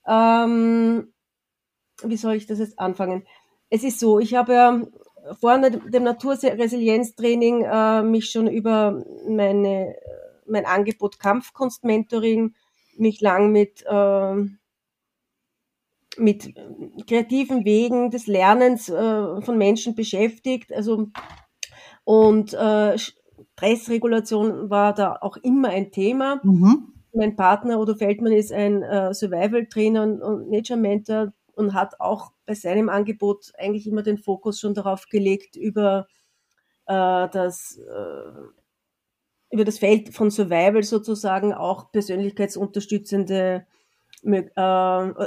Ähm, 0.06 1.12
wie 2.02 2.16
soll 2.16 2.34
ich 2.34 2.46
das 2.46 2.58
jetzt 2.58 2.78
anfangen? 2.78 3.26
Es 3.68 3.84
ist 3.84 4.00
so, 4.00 4.18
ich 4.18 4.34
habe 4.34 4.54
ja 4.54 4.80
vor 5.38 5.58
dem 5.58 6.04
Naturresilienztraining 6.04 7.62
äh, 7.62 8.02
mich 8.02 8.30
schon 8.30 8.48
über 8.48 9.04
meine, 9.28 9.94
mein 10.46 10.66
Angebot 10.66 11.18
Kampfkunst-Mentoring 11.18 12.54
mich 12.96 13.20
lang 13.20 13.52
mit, 13.52 13.84
äh, 13.86 14.34
mit 16.16 16.54
kreativen 17.06 17.64
Wegen 17.64 18.10
des 18.10 18.26
Lernens 18.26 18.88
äh, 18.88 19.40
von 19.42 19.56
Menschen 19.58 19.94
beschäftigt. 19.94 20.72
Also, 20.72 21.08
und 22.04 22.54
äh, 22.54 22.98
Stressregulation 22.98 24.70
war 24.70 24.94
da 24.94 25.18
auch 25.20 25.36
immer 25.38 25.68
ein 25.68 25.92
Thema. 25.92 26.40
Mhm. 26.42 26.94
Mein 27.12 27.36
Partner 27.36 27.80
Odo 27.80 27.94
Feldmann 27.94 28.32
ist 28.32 28.52
ein 28.52 28.82
äh, 28.82 29.12
Survival-Trainer 29.12 30.02
und 30.02 30.50
Nature-Mentor, 30.50 31.32
und 31.60 31.74
hat 31.74 32.00
auch 32.00 32.32
bei 32.46 32.54
seinem 32.54 32.88
Angebot 32.88 33.52
eigentlich 33.58 33.86
immer 33.86 34.02
den 34.02 34.18
Fokus 34.18 34.58
schon 34.58 34.74
darauf 34.74 35.06
gelegt, 35.06 35.54
über 35.54 36.08
äh, 36.86 37.28
das 37.28 37.78
äh, 37.78 39.52
über 39.52 39.64
das 39.64 39.78
Feld 39.78 40.14
von 40.14 40.30
Survival 40.30 40.82
sozusagen 40.82 41.52
auch 41.52 41.92
persönlichkeitsunterstützende 41.92 43.66
äh, 44.22 44.48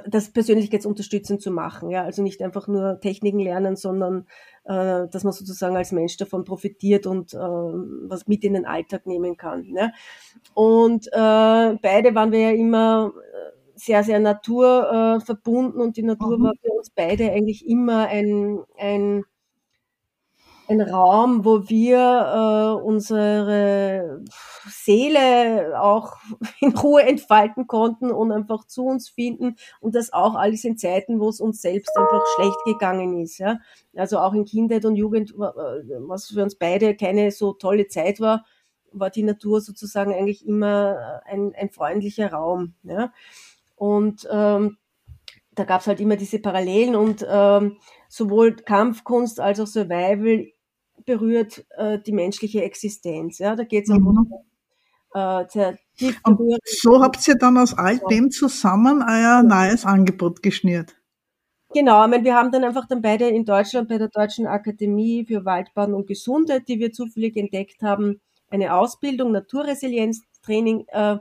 das 0.07 0.31
persönlichkeitsunterstützend 0.31 1.41
zu 1.41 1.51
machen, 1.51 1.89
ja, 1.89 2.03
also 2.03 2.21
nicht 2.21 2.41
einfach 2.41 2.67
nur 2.67 2.99
Techniken 2.99 3.39
lernen, 3.39 3.75
sondern 3.75 4.27
äh, 4.65 5.07
dass 5.07 5.23
man 5.23 5.33
sozusagen 5.33 5.75
als 5.75 5.91
Mensch 5.91 6.17
davon 6.17 6.43
profitiert 6.43 7.07
und 7.07 7.33
äh, 7.33 7.37
was 7.37 8.27
mit 8.27 8.43
in 8.43 8.53
den 8.53 8.65
Alltag 8.65 9.07
nehmen 9.07 9.35
kann. 9.35 9.67
Ne? 9.67 9.93
Und 10.53 11.07
äh, 11.07 11.09
beide 11.81 12.13
waren 12.13 12.31
wir 12.31 12.39
ja 12.39 12.51
immer 12.51 13.13
sehr, 13.75 14.03
sehr 14.03 14.19
naturverbunden 14.19 15.79
äh, 15.79 15.83
und 15.83 15.97
die 15.97 16.03
Natur 16.03 16.37
mhm. 16.37 16.43
war 16.43 16.53
für 16.61 16.71
uns 16.71 16.89
beide 16.89 17.31
eigentlich 17.31 17.67
immer 17.67 18.07
ein, 18.07 18.59
ein, 18.77 19.23
ein 20.67 20.81
Raum, 20.81 21.43
wo 21.43 21.69
wir 21.69 22.77
äh, 22.79 22.83
unsere 22.83 24.23
Seele 24.69 25.81
auch 25.81 26.15
in 26.61 26.75
Ruhe 26.75 27.03
entfalten 27.03 27.67
konnten 27.67 28.11
und 28.11 28.31
einfach 28.31 28.65
zu 28.65 28.85
uns 28.85 29.09
finden 29.09 29.55
und 29.81 29.95
das 29.95 30.13
auch 30.13 30.35
alles 30.35 30.63
in 30.63 30.77
Zeiten, 30.77 31.19
wo 31.19 31.29
es 31.29 31.41
uns 31.41 31.61
selbst 31.61 31.95
einfach 31.97 32.23
schlecht 32.35 32.63
gegangen 32.65 33.21
ist. 33.21 33.39
Ja? 33.39 33.59
Also 33.95 34.19
auch 34.19 34.33
in 34.33 34.45
Kindheit 34.45 34.85
und 34.85 34.95
Jugend, 34.95 35.31
äh, 35.31 35.35
was 35.35 36.27
für 36.27 36.43
uns 36.43 36.55
beide 36.55 36.95
keine 36.95 37.31
so 37.31 37.53
tolle 37.53 37.87
Zeit 37.87 38.19
war, 38.19 38.45
war 38.91 39.09
die 39.09 39.23
Natur 39.23 39.59
sozusagen 39.59 40.13
eigentlich 40.13 40.45
immer 40.45 41.21
ein, 41.25 41.53
ein 41.55 41.69
freundlicher 41.69 42.31
Raum. 42.31 42.75
Ja? 42.83 43.11
Und 43.75 44.27
ähm, 44.31 44.77
da 45.55 45.63
gab 45.63 45.81
es 45.81 45.87
halt 45.87 45.99
immer 45.99 46.15
diese 46.15 46.39
Parallelen 46.39 46.95
und 46.95 47.25
ähm, 47.29 47.77
sowohl 48.09 48.55
Kampfkunst 48.55 49.39
als 49.39 49.59
auch 49.59 49.67
Survival 49.67 50.47
berührt 51.05 51.65
äh, 51.77 51.99
die 51.99 52.11
menschliche 52.11 52.63
Existenz. 52.63 53.39
Ja, 53.39 53.55
da 53.55 53.63
geht 53.63 53.83
es 53.83 53.89
mhm. 53.89 54.27
äh, 55.13 55.45
sehr 55.49 55.77
tief 55.97 56.21
berührt. 56.23 56.61
So 56.65 57.01
habt 57.01 57.27
ihr 57.27 57.35
dann 57.35 57.57
aus 57.57 57.77
all 57.77 57.99
dem 58.09 58.31
zusammen 58.31 59.03
euer 59.07 59.43
neues 59.43 59.85
Angebot 59.85 60.41
geschnürt. 60.41 60.95
Genau, 61.73 62.03
ich 62.03 62.09
meine, 62.11 62.23
wir 62.23 62.35
haben 62.35 62.51
dann 62.51 62.63
einfach 62.63 62.87
dann 62.87 63.01
beide 63.01 63.27
in 63.27 63.45
Deutschland 63.45 63.89
bei 63.89 63.97
der 63.97 64.09
Deutschen 64.09 64.45
Akademie 64.45 65.25
für 65.25 65.43
Waldbaden 65.43 65.95
und 65.95 66.05
Gesundheit, 66.05 66.67
die 66.67 66.77
wir 66.77 66.91
zufällig 66.91 67.35
entdeckt 67.35 67.81
haben, 67.81 68.21
eine 68.51 68.75
Ausbildung, 68.75 69.31
Naturresilienztraining 69.31 70.85
äh, 70.89 71.17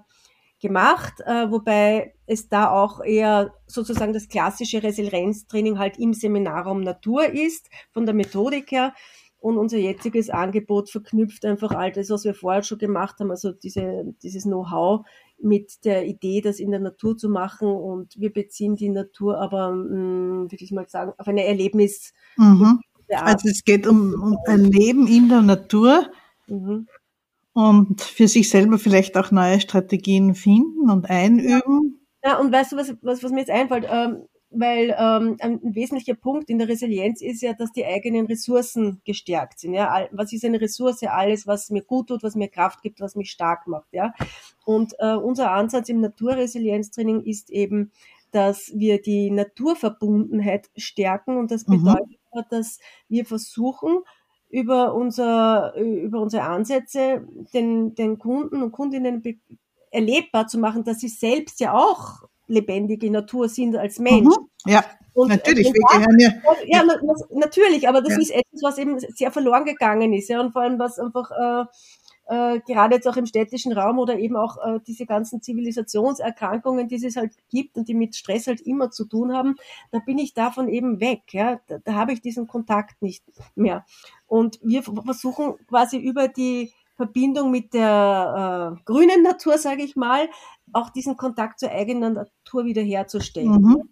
gemacht, 0.62 1.20
äh, 1.26 1.50
wobei 1.50 2.14
es 2.24 2.48
da 2.48 2.70
auch 2.70 3.04
eher 3.04 3.52
sozusagen 3.66 4.14
das 4.14 4.28
klassische 4.28 4.82
Resilienztraining 4.82 5.78
halt 5.78 5.98
im 5.98 6.14
Seminarraum 6.14 6.80
Natur 6.80 7.26
ist, 7.26 7.68
von 7.92 8.06
der 8.06 8.14
Methodik 8.14 8.70
her. 8.70 8.94
Und 9.38 9.58
unser 9.58 9.76
jetziges 9.76 10.30
Angebot 10.30 10.88
verknüpft 10.88 11.44
einfach 11.44 11.72
all 11.72 11.90
das, 11.90 12.10
was 12.10 12.24
wir 12.24 12.32
vorher 12.32 12.62
schon 12.62 12.78
gemacht 12.78 13.18
haben, 13.18 13.32
also 13.32 13.50
diese, 13.50 14.14
dieses 14.22 14.44
Know-how 14.44 15.04
mit 15.42 15.84
der 15.84 16.06
Idee, 16.06 16.40
das 16.40 16.60
in 16.60 16.70
der 16.70 16.78
Natur 16.78 17.16
zu 17.16 17.28
machen. 17.28 17.66
Und 17.68 18.18
wir 18.18 18.32
beziehen 18.32 18.76
die 18.76 18.88
Natur 18.88 19.40
aber, 19.40 19.72
mh, 19.72 19.88
hm, 19.90 20.52
würde 20.52 20.64
ich 20.64 20.70
mal 20.70 20.88
sagen, 20.88 21.12
auf 21.18 21.26
eine 21.26 21.44
Erlebnis. 21.44 22.12
Mhm. 22.36 22.80
Also 23.08 23.48
es 23.48 23.64
geht 23.64 23.86
um, 23.88 24.14
um 24.14 24.38
ein 24.46 24.64
Leben 24.64 25.08
in 25.08 25.28
der 25.28 25.42
Natur. 25.42 26.06
Mhm 26.46 26.86
und 27.54 28.00
für 28.00 28.28
sich 28.28 28.48
selber 28.48 28.78
vielleicht 28.78 29.16
auch 29.16 29.30
neue 29.30 29.60
Strategien 29.60 30.34
finden 30.34 30.90
und 30.90 31.08
einüben. 31.10 32.06
Ja, 32.24 32.38
und 32.38 32.52
weißt 32.52 32.72
du, 32.72 32.76
was, 32.76 32.94
was, 33.02 33.22
was 33.22 33.32
mir 33.32 33.40
jetzt 33.40 33.50
einfällt? 33.50 33.86
Ähm, 33.90 34.24
weil 34.54 34.94
ähm, 34.98 35.36
ein 35.40 35.60
wesentlicher 35.62 36.14
Punkt 36.14 36.50
in 36.50 36.58
der 36.58 36.68
Resilienz 36.68 37.22
ist 37.22 37.40
ja, 37.40 37.54
dass 37.54 37.72
die 37.72 37.86
eigenen 37.86 38.26
Ressourcen 38.26 39.00
gestärkt 39.04 39.58
sind. 39.58 39.74
Ja, 39.74 40.06
was 40.12 40.32
ist 40.32 40.44
eine 40.44 40.60
Ressource? 40.60 41.02
Alles, 41.04 41.46
was 41.46 41.70
mir 41.70 41.82
gut 41.82 42.08
tut, 42.08 42.22
was 42.22 42.34
mir 42.34 42.48
Kraft 42.48 42.82
gibt, 42.82 43.00
was 43.00 43.16
mich 43.16 43.30
stark 43.30 43.66
macht. 43.66 43.88
Ja, 43.92 44.12
und 44.64 44.94
äh, 44.98 45.14
unser 45.14 45.52
Ansatz 45.52 45.88
im 45.88 46.00
Naturresilienztraining 46.00 47.22
ist 47.22 47.50
eben, 47.50 47.92
dass 48.30 48.72
wir 48.74 49.00
die 49.00 49.30
Naturverbundenheit 49.30 50.70
stärken 50.76 51.36
und 51.36 51.50
das 51.50 51.66
mhm. 51.66 51.84
bedeutet, 51.84 52.18
mhm. 52.34 52.42
dass 52.50 52.78
wir 53.08 53.24
versuchen, 53.24 54.00
über, 54.52 54.94
unser, 54.94 55.74
über 55.76 56.20
unsere 56.20 56.44
Ansätze 56.44 57.26
den, 57.54 57.94
den 57.94 58.18
Kunden 58.18 58.62
und 58.62 58.70
Kundinnen 58.70 59.22
erlebbar 59.90 60.46
zu 60.46 60.58
machen, 60.58 60.84
dass 60.84 61.00
sie 61.00 61.08
selbst 61.08 61.58
ja 61.58 61.72
auch 61.72 62.28
lebendige 62.48 63.10
Natur 63.10 63.48
sind 63.48 63.76
als 63.76 63.98
Mensch. 63.98 64.36
Mhm. 64.36 64.70
Ja, 64.70 64.84
und 65.14 65.28
natürlich. 65.28 65.72
wir 65.72 65.72
gehören 65.72 66.18
ja, 66.18 66.32
ja, 66.66 66.84
natürlich, 67.30 67.88
aber 67.88 68.02
das 68.02 68.12
ja. 68.12 68.20
ist 68.20 68.30
etwas, 68.30 68.62
was 68.62 68.78
eben 68.78 68.98
sehr 68.98 69.32
verloren 69.32 69.64
gegangen 69.64 70.12
ist. 70.12 70.28
Ja, 70.28 70.40
und 70.40 70.52
vor 70.52 70.62
allem, 70.62 70.78
was 70.78 70.98
einfach 70.98 71.30
äh, 71.30 71.64
äh, 72.32 72.60
gerade 72.60 72.94
jetzt 72.94 73.06
auch 73.06 73.16
im 73.16 73.26
städtischen 73.26 73.72
Raum 73.72 73.98
oder 73.98 74.18
eben 74.18 74.36
auch 74.36 74.56
äh, 74.64 74.80
diese 74.86 75.04
ganzen 75.04 75.42
Zivilisationserkrankungen, 75.42 76.88
die 76.88 77.04
es 77.04 77.16
halt 77.16 77.34
gibt 77.50 77.76
und 77.76 77.88
die 77.88 77.94
mit 77.94 78.16
Stress 78.16 78.46
halt 78.46 78.62
immer 78.62 78.90
zu 78.90 79.04
tun 79.04 79.34
haben, 79.34 79.56
da 79.90 79.98
bin 79.98 80.18
ich 80.18 80.32
davon 80.32 80.68
eben 80.68 81.00
weg. 81.00 81.22
Ja? 81.32 81.60
Da, 81.66 81.78
da 81.84 81.92
habe 81.92 82.12
ich 82.14 82.22
diesen 82.22 82.46
Kontakt 82.46 83.02
nicht 83.02 83.22
mehr. 83.54 83.84
Und 84.26 84.58
wir 84.62 84.82
versuchen 84.82 85.56
quasi 85.68 85.98
über 85.98 86.28
die 86.28 86.72
Verbindung 86.96 87.50
mit 87.50 87.74
der 87.74 88.78
äh, 88.78 88.82
grünen 88.84 89.22
Natur, 89.22 89.58
sage 89.58 89.82
ich 89.82 89.96
mal, 89.96 90.28
auch 90.72 90.88
diesen 90.88 91.18
Kontakt 91.18 91.60
zur 91.60 91.70
eigenen 91.70 92.14
Natur 92.14 92.64
wiederherzustellen. 92.64 93.60
Mhm. 93.60 93.91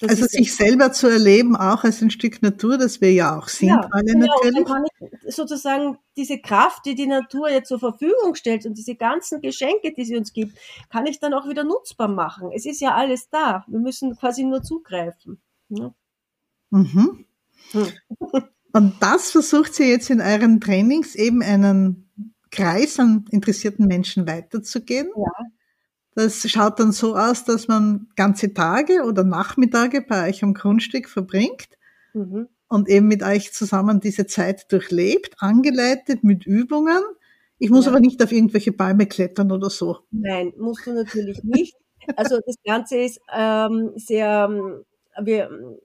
Das 0.00 0.10
also 0.10 0.26
sich 0.26 0.54
selber 0.54 0.92
zu 0.92 1.08
erleben, 1.08 1.56
auch 1.56 1.84
als 1.84 2.00
ein 2.00 2.10
Stück 2.10 2.40
Natur, 2.42 2.78
das 2.78 3.00
wir 3.02 3.12
ja 3.12 3.38
auch 3.38 3.48
sind, 3.48 3.68
ja, 3.68 3.88
alle 3.90 4.12
genau, 4.12 4.26
natürlich. 4.26 4.54
Dann 4.54 4.64
kann 4.64 4.84
ich 4.84 5.34
sozusagen 5.34 5.98
diese 6.16 6.38
Kraft, 6.38 6.86
die 6.86 6.94
die 6.94 7.06
Natur 7.06 7.50
jetzt 7.50 7.68
zur 7.68 7.78
Verfügung 7.78 8.34
stellt 8.34 8.64
und 8.64 8.78
diese 8.78 8.94
ganzen 8.94 9.42
Geschenke, 9.42 9.92
die 9.92 10.04
sie 10.04 10.16
uns 10.16 10.32
gibt, 10.32 10.56
kann 10.88 11.06
ich 11.06 11.20
dann 11.20 11.34
auch 11.34 11.48
wieder 11.48 11.64
nutzbar 11.64 12.08
machen. 12.08 12.50
Es 12.54 12.64
ist 12.64 12.80
ja 12.80 12.94
alles 12.94 13.28
da. 13.28 13.64
Wir 13.68 13.78
müssen 13.78 14.16
quasi 14.16 14.44
nur 14.44 14.62
zugreifen. 14.62 15.40
Ja. 15.68 15.92
Mhm. 16.70 17.26
Hm. 17.72 17.86
Und 18.72 18.94
das 19.00 19.32
versucht 19.32 19.74
sie 19.74 19.90
jetzt 19.90 20.10
in 20.10 20.20
euren 20.20 20.60
Trainings 20.60 21.14
eben 21.14 21.42
einen 21.42 22.10
Kreis 22.50 22.98
an 22.98 23.26
interessierten 23.30 23.86
Menschen 23.86 24.26
weiterzugehen. 24.26 25.10
Ja. 25.16 25.46
Das 26.14 26.48
schaut 26.48 26.80
dann 26.80 26.92
so 26.92 27.16
aus, 27.16 27.44
dass 27.44 27.68
man 27.68 28.08
ganze 28.16 28.52
Tage 28.52 29.04
oder 29.04 29.24
Nachmittage 29.24 30.02
bei 30.02 30.28
euch 30.28 30.42
am 30.42 30.54
Grundstück 30.54 31.08
verbringt 31.08 31.68
mhm. 32.14 32.48
und 32.68 32.88
eben 32.88 33.06
mit 33.06 33.22
euch 33.22 33.52
zusammen 33.52 34.00
diese 34.00 34.26
Zeit 34.26 34.70
durchlebt, 34.72 35.36
angeleitet 35.38 36.24
mit 36.24 36.46
Übungen. 36.46 37.02
Ich 37.58 37.70
muss 37.70 37.84
ja. 37.84 37.92
aber 37.92 38.00
nicht 38.00 38.22
auf 38.22 38.32
irgendwelche 38.32 38.72
Bäume 38.72 39.06
klettern 39.06 39.52
oder 39.52 39.70
so. 39.70 39.98
Nein, 40.10 40.52
musst 40.56 40.86
du 40.86 40.92
natürlich 40.92 41.42
nicht. 41.44 41.76
Also 42.16 42.40
das 42.44 42.56
Ganze 42.64 42.96
ist 42.96 43.20
ähm, 43.32 43.92
sehr, 43.94 44.48
ähm, 44.50 44.84
wir, 45.22 45.78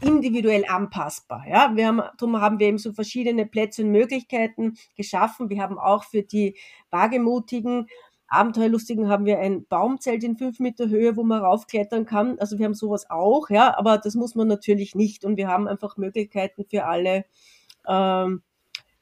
individuell 0.00 0.64
anpassbar. 0.66 1.44
Ja, 1.48 1.72
wir 1.74 1.86
haben, 1.86 2.02
darum 2.18 2.40
haben 2.40 2.58
wir 2.58 2.68
eben 2.68 2.78
so 2.78 2.92
verschiedene 2.92 3.46
Plätze 3.46 3.82
und 3.82 3.90
Möglichkeiten 3.90 4.74
geschaffen. 4.96 5.50
Wir 5.50 5.62
haben 5.62 5.78
auch 5.78 6.04
für 6.04 6.22
die 6.22 6.56
wagemutigen, 6.90 7.86
abenteuerlustigen 8.28 9.08
haben 9.08 9.26
wir 9.26 9.38
ein 9.38 9.66
Baumzelt 9.66 10.24
in 10.24 10.36
fünf 10.36 10.58
Meter 10.58 10.88
Höhe, 10.88 11.16
wo 11.16 11.22
man 11.22 11.42
raufklettern 11.42 12.06
kann. 12.06 12.38
Also 12.38 12.58
wir 12.58 12.66
haben 12.66 12.74
sowas 12.74 13.08
auch, 13.10 13.50
ja, 13.50 13.76
aber 13.76 13.98
das 13.98 14.14
muss 14.14 14.34
man 14.34 14.48
natürlich 14.48 14.94
nicht. 14.94 15.24
Und 15.24 15.36
wir 15.36 15.48
haben 15.48 15.68
einfach 15.68 15.96
Möglichkeiten 15.96 16.64
für 16.68 16.84
alle, 16.84 17.24
ähm, 17.86 18.42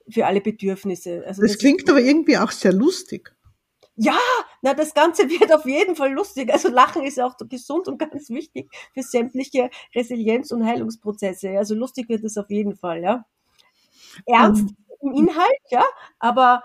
für 0.09 0.27
alle 0.27 0.41
Bedürfnisse. 0.41 1.25
Also 1.27 1.43
das, 1.43 1.53
das 1.53 1.59
klingt 1.59 1.89
aber 1.89 2.01
irgendwie 2.01 2.39
auch 2.39 2.51
sehr 2.51 2.73
lustig. 2.73 3.35
Ja, 3.97 4.19
na, 4.63 4.75
das 4.75 4.95
Ganze 4.95 5.29
wird 5.29 5.53
auf 5.53 5.67
jeden 5.67 5.97
Fall 5.97 6.13
lustig. 6.13 6.53
Also 6.53 6.69
Lachen 6.69 7.05
ist 7.05 7.21
auch 7.21 7.37
gesund 7.49 7.89
und 7.89 7.99
ganz 7.99 8.31
wichtig 8.31 8.71
für 8.95 9.03
sämtliche 9.03 9.71
Resilienz- 9.95 10.53
und 10.53 10.65
Heilungsprozesse. 10.65 11.51
Also 11.59 11.75
lustig 11.75 12.09
wird 12.09 12.25
es 12.25 12.37
auf 12.39 12.51
jeden 12.51 12.77
Fall, 12.77 13.03
ja. 13.03 13.25
Ernst 14.27 14.75
um, 14.99 15.13
im 15.13 15.29
Inhalt, 15.29 15.61
ja, 15.71 15.85
aber 16.19 16.63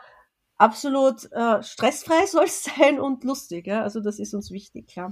absolut 0.57 1.31
äh, 1.31 1.63
stressfrei 1.63 2.25
soll 2.27 2.45
es 2.45 2.63
sein 2.63 2.99
und 2.99 3.23
lustig, 3.23 3.67
ja. 3.67 3.83
Also 3.83 3.99
das 3.99 4.19
ist 4.19 4.33
uns 4.33 4.51
wichtig, 4.51 4.95
ja. 4.95 5.11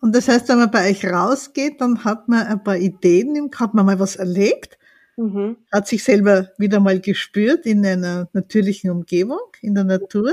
Und 0.00 0.14
das 0.14 0.28
heißt, 0.28 0.48
wenn 0.48 0.58
man 0.58 0.70
bei 0.70 0.90
euch 0.90 1.06
rausgeht, 1.06 1.80
dann 1.80 2.04
hat 2.04 2.28
man 2.28 2.46
ein 2.46 2.62
paar 2.62 2.76
Ideen, 2.76 3.50
hat 3.58 3.72
man 3.72 3.86
mal 3.86 3.98
was 3.98 4.16
erlebt, 4.16 4.78
mhm. 5.16 5.56
hat 5.72 5.88
sich 5.88 6.04
selber 6.04 6.50
wieder 6.58 6.80
mal 6.80 7.00
gespürt 7.00 7.64
in 7.64 7.86
einer 7.86 8.28
natürlichen 8.34 8.90
Umgebung, 8.90 9.40
in 9.62 9.74
der 9.74 9.84
Natur 9.84 10.30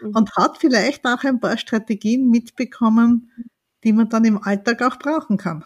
mhm. 0.00 0.16
und 0.16 0.36
hat 0.36 0.58
vielleicht 0.58 1.04
auch 1.04 1.22
ein 1.24 1.38
paar 1.38 1.58
Strategien 1.58 2.30
mitbekommen, 2.30 3.30
die 3.84 3.92
man 3.92 4.08
dann 4.08 4.24
im 4.24 4.42
Alltag 4.42 4.80
auch 4.82 4.98
brauchen 4.98 5.36
kann. 5.36 5.64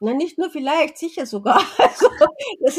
Na, 0.00 0.12
nicht 0.14 0.36
nur 0.36 0.50
vielleicht, 0.50 0.98
sicher 0.98 1.26
sogar. 1.26 1.62
Also 1.78 2.08
das, 2.60 2.78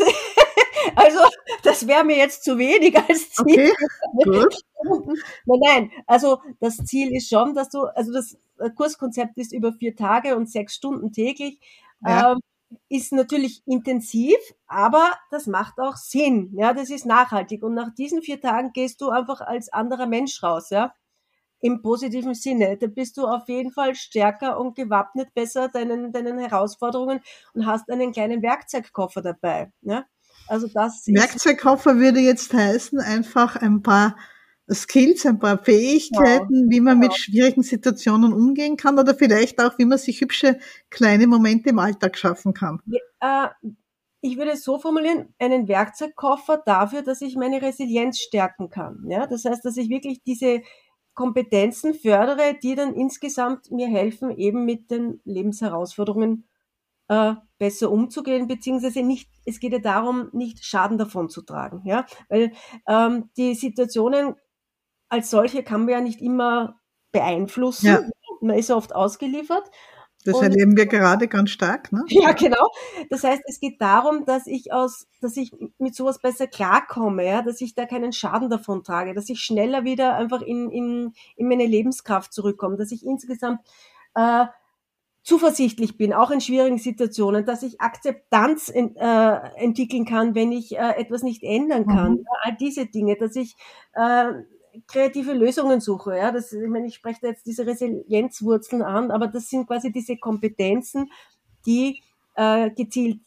also, 0.95 1.19
das 1.63 1.87
wäre 1.87 2.03
mir 2.03 2.17
jetzt 2.17 2.43
zu 2.43 2.57
wenig 2.57 2.97
als 2.97 3.31
Ziel. 3.31 3.71
Okay, 4.17 4.23
gut. 4.23 4.55
Nein, 5.45 5.59
nein, 5.63 5.91
also 6.07 6.39
das 6.59 6.77
Ziel 6.77 7.15
ist 7.15 7.29
schon, 7.29 7.53
dass 7.55 7.69
du, 7.69 7.83
also 7.83 8.11
das 8.11 8.37
Kurskonzept 8.75 9.37
ist 9.37 9.53
über 9.53 9.73
vier 9.73 9.95
Tage 9.95 10.35
und 10.35 10.49
sechs 10.49 10.75
Stunden 10.75 11.11
täglich. 11.11 11.59
Ja. 12.05 12.33
Ähm, 12.33 12.39
ist 12.89 13.13
natürlich 13.13 13.61
intensiv, 13.65 14.37
aber 14.67 15.11
das 15.31 15.47
macht 15.47 15.79
auch 15.79 15.95
Sinn. 15.95 16.51
Ja, 16.55 16.73
das 16.73 16.89
ist 16.89 17.05
nachhaltig. 17.05 17.63
Und 17.63 17.75
nach 17.75 17.93
diesen 17.93 18.21
vier 18.21 18.41
Tagen 18.41 18.71
gehst 18.73 19.01
du 19.01 19.09
einfach 19.09 19.41
als 19.41 19.71
anderer 19.71 20.07
Mensch 20.07 20.41
raus, 20.43 20.69
ja. 20.69 20.93
Im 21.61 21.81
positiven 21.81 22.33
Sinne. 22.33 22.77
Da 22.77 22.87
bist 22.87 23.17
du 23.17 23.25
auf 23.25 23.47
jeden 23.47 23.71
Fall 23.71 23.95
stärker 23.95 24.59
und 24.59 24.75
gewappnet 24.75 25.33
besser 25.33 25.69
deinen, 25.69 26.11
deinen 26.11 26.37
Herausforderungen 26.39 27.21
und 27.53 27.65
hast 27.65 27.89
einen 27.89 28.11
kleinen 28.11 28.41
Werkzeugkoffer 28.41 29.21
dabei. 29.21 29.71
Ja? 29.81 30.05
Also 30.47 30.67
das 30.67 31.05
Werkzeugkoffer 31.07 31.97
würde 31.97 32.19
jetzt 32.19 32.53
heißen, 32.53 32.99
einfach 32.99 33.55
ein 33.55 33.81
paar 33.81 34.15
Skills, 34.71 35.25
ein 35.25 35.39
paar 35.39 35.61
Fähigkeiten, 35.61 36.65
ja, 36.65 36.69
wie 36.69 36.79
man 36.79 37.01
ja. 37.01 37.07
mit 37.07 37.17
schwierigen 37.17 37.63
Situationen 37.63 38.33
umgehen 38.33 38.77
kann 38.77 38.97
oder 38.97 39.13
vielleicht 39.13 39.61
auch, 39.61 39.77
wie 39.77 39.85
man 39.85 39.97
sich 39.97 40.21
hübsche 40.21 40.59
kleine 40.89 41.27
Momente 41.27 41.69
im 41.69 41.79
Alltag 41.79 42.17
schaffen 42.17 42.53
kann. 42.53 42.79
Ja, 42.85 43.45
äh, 43.45 43.69
ich 44.21 44.37
würde 44.37 44.51
es 44.51 44.63
so 44.63 44.79
formulieren, 44.79 45.33
einen 45.37 45.67
Werkzeugkoffer 45.67 46.63
dafür, 46.65 47.01
dass 47.01 47.21
ich 47.21 47.35
meine 47.35 47.61
Resilienz 47.61 48.19
stärken 48.19 48.69
kann. 48.69 49.05
Ja, 49.09 49.27
das 49.27 49.43
heißt, 49.43 49.65
dass 49.65 49.75
ich 49.75 49.89
wirklich 49.89 50.23
diese 50.23 50.61
Kompetenzen 51.13 51.93
fördere, 51.93 52.55
die 52.61 52.75
dann 52.75 52.93
insgesamt 52.95 53.69
mir 53.69 53.87
helfen, 53.87 54.31
eben 54.31 54.63
mit 54.63 54.89
den 54.89 55.19
Lebensherausforderungen 55.25 56.47
äh, 57.09 57.33
besser 57.63 57.89
umzugehen, 57.89 58.47
beziehungsweise 58.47 59.03
nicht, 59.03 59.29
es 59.45 59.61
geht 59.61 59.71
ja 59.71 59.79
darum, 59.79 60.27
nicht 60.33 60.65
Schaden 60.65 60.97
davon 60.97 61.29
zu 61.29 61.43
tragen, 61.43 61.81
ja, 61.85 62.05
weil 62.27 62.51
ähm, 62.89 63.29
die 63.37 63.55
Situationen 63.55 64.35
als 65.07 65.29
solche 65.29 65.63
kann 65.63 65.85
man 65.85 65.89
ja 65.89 66.01
nicht 66.01 66.21
immer 66.21 66.81
beeinflussen. 67.13 67.87
Ja. 67.87 68.01
Man 68.41 68.57
ist 68.57 68.69
oft 68.69 68.93
ausgeliefert. 68.93 69.63
Das 70.25 70.35
und, 70.35 70.43
erleben 70.43 70.75
wir 70.75 70.87
gerade 70.87 71.29
ganz 71.29 71.51
stark, 71.51 71.93
ne? 71.93 72.03
Ja, 72.09 72.33
genau. 72.33 72.67
Das 73.09 73.23
heißt, 73.23 73.43
es 73.45 73.61
geht 73.61 73.79
darum, 73.79 74.25
dass 74.25 74.45
ich 74.45 74.73
aus, 74.73 75.07
dass 75.21 75.37
ich 75.37 75.53
mit 75.77 75.95
sowas 75.95 76.19
besser 76.19 76.47
klarkomme, 76.47 77.25
ja, 77.25 77.43
dass 77.43 77.61
ich 77.61 77.75
da 77.75 77.85
keinen 77.85 78.11
Schaden 78.11 78.49
davon 78.49 78.83
trage, 78.83 79.13
dass 79.13 79.29
ich 79.29 79.39
schneller 79.39 79.85
wieder 79.85 80.15
einfach 80.15 80.41
in, 80.41 80.69
in, 80.69 81.13
in 81.37 81.47
meine 81.47 81.65
Lebenskraft 81.65 82.33
zurückkomme, 82.33 82.75
dass 82.75 82.91
ich 82.91 83.05
insgesamt 83.05 83.61
äh, 84.15 84.47
zuversichtlich 85.23 85.97
bin, 85.97 86.13
auch 86.13 86.31
in 86.31 86.41
schwierigen 86.41 86.77
Situationen, 86.77 87.45
dass 87.45 87.63
ich 87.63 87.79
Akzeptanz 87.79 88.67
in, 88.67 88.95
äh, 88.97 89.35
entwickeln 89.55 90.05
kann, 90.05 90.35
wenn 90.35 90.51
ich 90.51 90.77
äh, 90.77 90.91
etwas 90.97 91.23
nicht 91.23 91.43
ändern 91.43 91.87
kann. 91.87 92.13
Mhm. 92.13 92.25
All 92.41 92.55
diese 92.59 92.85
Dinge, 92.85 93.15
dass 93.15 93.35
ich 93.35 93.55
äh, 93.93 94.33
kreative 94.87 95.33
Lösungen 95.33 95.79
suche. 95.79 96.17
Ja, 96.17 96.31
das, 96.31 96.51
ich 96.51 96.67
meine, 96.67 96.87
ich 96.87 96.95
spreche 96.95 97.19
da 97.21 97.27
jetzt 97.29 97.45
diese 97.45 97.65
Resilienzwurzeln 97.65 98.81
an, 98.81 99.11
aber 99.11 99.27
das 99.27 99.49
sind 99.49 99.65
quasi 99.67 99.91
diese 99.91 100.17
Kompetenzen, 100.17 101.09
die 101.65 102.01
äh, 102.35 102.69
gezielt 102.71 103.19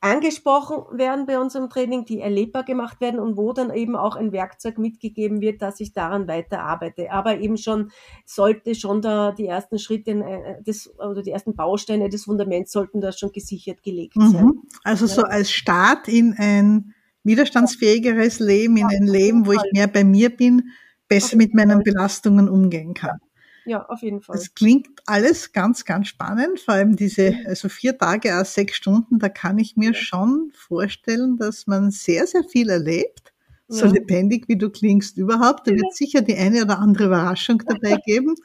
angesprochen 0.00 0.98
werden 0.98 1.26
bei 1.26 1.38
unserem 1.38 1.70
Training, 1.70 2.04
die 2.04 2.20
erlebbar 2.20 2.64
gemacht 2.64 3.00
werden 3.00 3.18
und 3.18 3.36
wo 3.36 3.52
dann 3.52 3.72
eben 3.72 3.96
auch 3.96 4.16
ein 4.16 4.32
Werkzeug 4.32 4.78
mitgegeben 4.78 5.40
wird, 5.40 5.62
dass 5.62 5.80
ich 5.80 5.92
daran 5.92 6.28
weiter 6.28 6.60
arbeite. 6.60 7.10
Aber 7.10 7.40
eben 7.40 7.56
schon 7.56 7.90
sollte 8.24 8.74
schon 8.74 9.00
da 9.00 9.32
die 9.32 9.46
ersten 9.46 9.78
Schritte 9.78 10.10
äh, 10.10 10.62
des, 10.62 10.94
oder 10.98 11.22
die 11.22 11.30
ersten 11.30 11.56
Bausteine 11.56 12.08
des 12.08 12.24
Fundaments 12.24 12.72
sollten 12.72 13.00
da 13.00 13.12
schon 13.12 13.32
gesichert 13.32 13.82
gelegt 13.82 14.16
mhm. 14.16 14.28
sein. 14.28 14.52
Also 14.84 15.06
ja. 15.06 15.14
so 15.14 15.22
als 15.22 15.50
Start 15.50 16.08
in 16.08 16.34
ein 16.36 16.94
widerstandsfähigeres 17.24 18.38
Leben, 18.38 18.76
in 18.76 18.86
ein 18.86 19.06
Leben, 19.06 19.46
wo 19.46 19.52
ich 19.52 19.62
mehr 19.72 19.88
bei 19.88 20.04
mir 20.04 20.30
bin, 20.30 20.70
besser 21.08 21.36
mit 21.36 21.54
meinen 21.54 21.82
Belastungen 21.82 22.48
umgehen 22.48 22.94
kann. 22.94 23.18
Ja, 23.66 23.84
auf 23.86 24.00
jeden 24.00 24.22
Fall. 24.22 24.36
Das 24.36 24.54
klingt 24.54 24.88
alles 25.06 25.52
ganz, 25.52 25.84
ganz 25.84 26.06
spannend. 26.06 26.60
Vor 26.60 26.74
allem 26.74 26.94
diese, 26.94 27.34
also 27.46 27.68
vier 27.68 27.98
Tage 27.98 28.40
aus 28.40 28.54
sechs 28.54 28.76
Stunden, 28.76 29.18
da 29.18 29.28
kann 29.28 29.58
ich 29.58 29.76
mir 29.76 29.92
schon 29.92 30.52
vorstellen, 30.54 31.36
dass 31.36 31.66
man 31.66 31.90
sehr, 31.90 32.28
sehr 32.28 32.44
viel 32.44 32.70
erlebt. 32.70 33.32
So 33.68 33.86
ja. 33.86 33.92
lebendig 33.92 34.48
wie 34.48 34.56
du 34.56 34.70
klingst 34.70 35.18
überhaupt. 35.18 35.66
Da 35.66 35.72
wird 35.72 35.94
sicher 35.94 36.22
die 36.22 36.36
eine 36.36 36.62
oder 36.62 36.78
andere 36.78 37.06
Überraschung 37.06 37.58
dabei 37.66 37.96
geben. 38.06 38.36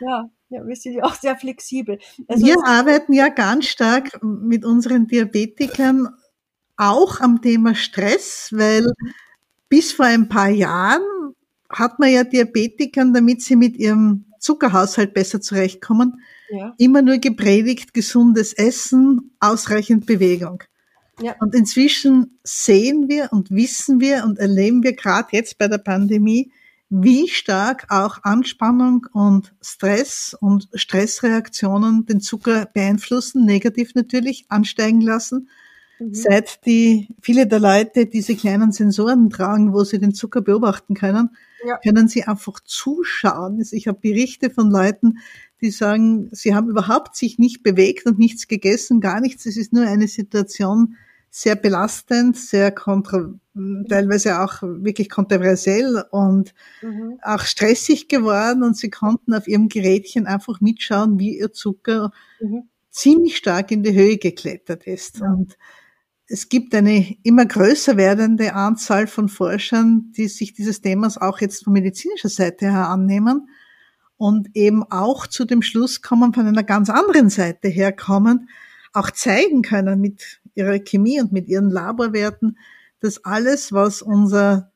Ja, 0.00 0.28
ja, 0.50 0.66
wir 0.66 0.76
sind 0.76 0.94
ja 0.94 1.04
auch 1.04 1.14
sehr 1.14 1.36
flexibel. 1.36 1.98
Also 2.28 2.44
wir 2.44 2.56
arbeiten 2.66 3.14
ja 3.14 3.28
ganz 3.28 3.66
stark 3.66 4.22
mit 4.22 4.66
unseren 4.66 5.06
Diabetikern 5.06 6.08
auch 6.76 7.20
am 7.20 7.40
Thema 7.40 7.74
Stress, 7.74 8.50
weil 8.52 8.92
bis 9.70 9.92
vor 9.92 10.06
ein 10.06 10.28
paar 10.28 10.50
Jahren 10.50 11.02
hat 11.70 11.98
man 11.98 12.10
ja 12.10 12.24
Diabetikern, 12.24 13.14
damit 13.14 13.42
sie 13.42 13.56
mit 13.56 13.76
ihrem 13.76 14.26
Zuckerhaushalt 14.40 15.14
besser 15.14 15.40
zurechtkommen, 15.40 16.20
ja. 16.50 16.74
immer 16.78 17.02
nur 17.02 17.18
gepredigt, 17.18 17.94
gesundes 17.94 18.52
Essen, 18.52 19.32
ausreichend 19.38 20.06
Bewegung. 20.06 20.64
Ja. 21.22 21.36
Und 21.38 21.54
inzwischen 21.54 22.38
sehen 22.42 23.08
wir 23.08 23.28
und 23.32 23.50
wissen 23.50 24.00
wir 24.00 24.24
und 24.24 24.38
erleben 24.38 24.82
wir 24.82 24.94
gerade 24.94 25.28
jetzt 25.32 25.58
bei 25.58 25.68
der 25.68 25.78
Pandemie, 25.78 26.50
wie 26.88 27.28
stark 27.28 27.86
auch 27.88 28.24
Anspannung 28.24 29.06
und 29.12 29.54
Stress 29.60 30.36
und 30.40 30.68
Stressreaktionen 30.74 32.06
den 32.06 32.20
Zucker 32.20 32.66
beeinflussen, 32.72 33.44
negativ 33.44 33.94
natürlich 33.94 34.46
ansteigen 34.48 35.00
lassen. 35.00 35.48
Mhm. 36.00 36.14
Seit 36.14 36.64
die, 36.66 37.08
viele 37.20 37.46
der 37.46 37.60
Leute 37.60 38.06
diese 38.06 38.34
kleinen 38.34 38.72
Sensoren 38.72 39.30
tragen, 39.30 39.72
wo 39.72 39.84
sie 39.84 39.98
den 39.98 40.14
Zucker 40.14 40.40
beobachten 40.40 40.94
können, 40.94 41.30
ja. 41.64 41.78
können 41.78 42.08
sie 42.08 42.24
einfach 42.24 42.60
zuschauen. 42.64 43.58
Also 43.58 43.76
ich 43.76 43.86
habe 43.86 43.98
Berichte 44.00 44.50
von 44.50 44.70
Leuten, 44.70 45.18
die 45.60 45.70
sagen, 45.70 46.30
sie 46.32 46.54
haben 46.54 46.70
überhaupt 46.70 47.16
sich 47.16 47.38
nicht 47.38 47.62
bewegt 47.62 48.06
und 48.06 48.18
nichts 48.18 48.48
gegessen, 48.48 49.00
gar 49.00 49.20
nichts. 49.20 49.44
Es 49.44 49.56
ist 49.56 49.72
nur 49.72 49.86
eine 49.86 50.08
Situation 50.08 50.96
sehr 51.30 51.54
belastend, 51.54 52.36
sehr 52.36 52.72
kontra, 52.72 53.32
teilweise 53.88 54.40
auch 54.40 54.62
wirklich 54.62 55.08
kontroversiell 55.08 56.04
und 56.10 56.54
mhm. 56.82 57.20
auch 57.22 57.42
stressig 57.42 58.08
geworden 58.08 58.64
und 58.64 58.76
sie 58.76 58.90
konnten 58.90 59.34
auf 59.34 59.46
ihrem 59.46 59.68
Gerätchen 59.68 60.26
einfach 60.26 60.60
mitschauen, 60.60 61.20
wie 61.20 61.38
ihr 61.38 61.52
Zucker 61.52 62.10
mhm. 62.40 62.68
ziemlich 62.90 63.36
stark 63.36 63.70
in 63.70 63.84
die 63.84 63.94
Höhe 63.94 64.16
geklettert 64.16 64.88
ist. 64.88 65.18
Ja. 65.18 65.26
Und 65.26 65.56
es 66.32 66.48
gibt 66.48 66.76
eine 66.76 67.16
immer 67.24 67.44
größer 67.44 67.96
werdende 67.96 68.54
Anzahl 68.54 69.08
von 69.08 69.28
Forschern, 69.28 70.12
die 70.16 70.28
sich 70.28 70.52
dieses 70.52 70.80
Themas 70.80 71.18
auch 71.18 71.40
jetzt 71.40 71.64
von 71.64 71.72
medizinischer 71.72 72.28
Seite 72.28 72.66
her 72.70 72.88
annehmen 72.88 73.50
und 74.16 74.48
eben 74.54 74.84
auch 74.84 75.26
zu 75.26 75.44
dem 75.44 75.60
Schluss 75.60 76.02
kommen, 76.02 76.32
von 76.32 76.46
einer 76.46 76.62
ganz 76.62 76.88
anderen 76.88 77.30
Seite 77.30 77.66
her 77.66 77.90
kommen, 77.90 78.48
auch 78.92 79.10
zeigen 79.10 79.62
können 79.62 80.00
mit 80.00 80.40
ihrer 80.54 80.78
Chemie 80.78 81.20
und 81.20 81.32
mit 81.32 81.48
ihren 81.48 81.68
Laborwerten, 81.68 82.58
dass 83.00 83.24
alles, 83.24 83.72
was 83.72 84.00
unser 84.00 84.72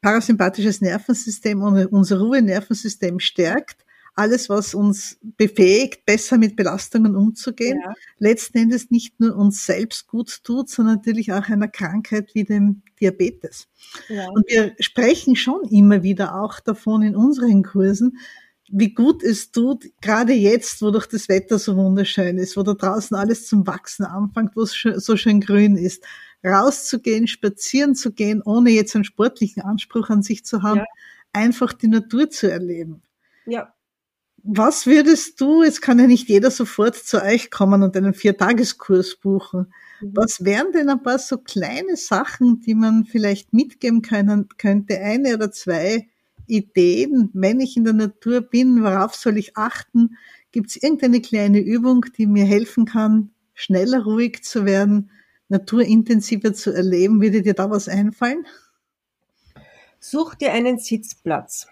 parasympathisches 0.00 0.80
Nervensystem 0.80 1.62
und 1.62 1.86
unser 1.92 2.18
Ruhenervensystem 2.18 3.20
stärkt, 3.20 3.84
alles, 4.14 4.48
was 4.48 4.74
uns 4.74 5.18
befähigt, 5.22 6.04
besser 6.04 6.36
mit 6.36 6.54
Belastungen 6.56 7.16
umzugehen, 7.16 7.80
ja. 7.82 7.94
letzten 8.18 8.58
Endes 8.58 8.90
nicht 8.90 9.18
nur 9.20 9.34
uns 9.34 9.64
selbst 9.64 10.06
gut 10.06 10.44
tut, 10.44 10.68
sondern 10.68 10.96
natürlich 10.96 11.32
auch 11.32 11.48
einer 11.48 11.68
Krankheit 11.68 12.34
wie 12.34 12.44
dem 12.44 12.82
Diabetes. 13.00 13.68
Ja. 14.08 14.28
Und 14.28 14.48
wir 14.48 14.74
sprechen 14.80 15.34
schon 15.36 15.62
immer 15.70 16.02
wieder 16.02 16.42
auch 16.42 16.60
davon 16.60 17.02
in 17.02 17.16
unseren 17.16 17.62
Kursen, 17.62 18.18
wie 18.74 18.94
gut 18.94 19.22
es 19.22 19.50
tut, 19.50 19.84
gerade 20.00 20.32
jetzt, 20.32 20.80
wo 20.80 20.90
doch 20.90 21.04
das 21.04 21.28
Wetter 21.28 21.58
so 21.58 21.76
wunderschön 21.76 22.38
ist, 22.38 22.56
wo 22.56 22.62
da 22.62 22.72
draußen 22.72 23.14
alles 23.14 23.46
zum 23.46 23.66
Wachsen 23.66 24.04
anfängt, 24.04 24.56
wo 24.56 24.62
es 24.62 24.72
so 24.96 25.16
schön 25.18 25.40
grün 25.40 25.76
ist, 25.76 26.04
rauszugehen, 26.42 27.28
spazieren 27.28 27.94
zu 27.94 28.12
gehen, 28.12 28.42
ohne 28.42 28.70
jetzt 28.70 28.94
einen 28.94 29.04
sportlichen 29.04 29.62
Anspruch 29.62 30.08
an 30.08 30.22
sich 30.22 30.44
zu 30.46 30.62
haben, 30.62 30.78
ja. 30.78 30.84
einfach 31.34 31.74
die 31.74 31.88
Natur 31.88 32.30
zu 32.30 32.50
erleben. 32.50 33.02
Ja. 33.44 33.74
Was 34.44 34.86
würdest 34.86 35.40
du, 35.40 35.62
jetzt 35.62 35.82
kann 35.82 35.98
ja 35.98 36.06
nicht 36.06 36.28
jeder 36.28 36.50
sofort 36.50 36.96
zu 36.96 37.22
euch 37.22 37.50
kommen 37.50 37.82
und 37.82 37.96
einen 37.96 38.12
Viertageskurs 38.12 39.16
buchen. 39.16 39.72
Mhm. 40.00 40.10
Was 40.14 40.44
wären 40.44 40.72
denn 40.72 40.88
ein 40.88 41.02
paar 41.02 41.18
so 41.18 41.38
kleine 41.38 41.96
Sachen, 41.96 42.60
die 42.60 42.74
man 42.74 43.04
vielleicht 43.04 43.52
mitgeben 43.52 44.02
können, 44.02 44.48
könnte, 44.58 44.98
eine 44.98 45.34
oder 45.34 45.52
zwei, 45.52 46.08
Ideen, 46.46 47.30
wenn 47.32 47.60
ich 47.60 47.76
in 47.76 47.84
der 47.84 47.94
Natur 47.94 48.40
bin, 48.42 48.82
worauf 48.82 49.14
soll 49.14 49.38
ich 49.38 49.56
achten? 49.56 50.18
Gibt 50.50 50.70
es 50.70 50.82
irgendeine 50.82 51.20
kleine 51.20 51.60
Übung, 51.60 52.04
die 52.16 52.26
mir 52.26 52.44
helfen 52.44 52.84
kann, 52.84 53.30
schneller 53.54 54.02
ruhig 54.04 54.42
zu 54.42 54.66
werden, 54.66 55.10
naturintensiver 55.48 56.52
zu 56.52 56.72
erleben? 56.72 57.22
Würde 57.22 57.42
dir 57.42 57.54
da 57.54 57.70
was 57.70 57.88
einfallen? 57.88 58.46
Such 59.98 60.34
dir 60.34 60.52
einen 60.52 60.78
Sitzplatz. 60.78 61.68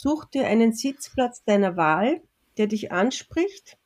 Such 0.00 0.26
dir 0.26 0.46
einen 0.46 0.72
Sitzplatz 0.72 1.42
deiner 1.42 1.76
Wahl, 1.76 2.22
der 2.56 2.68
dich 2.68 2.92
anspricht, 2.92 3.78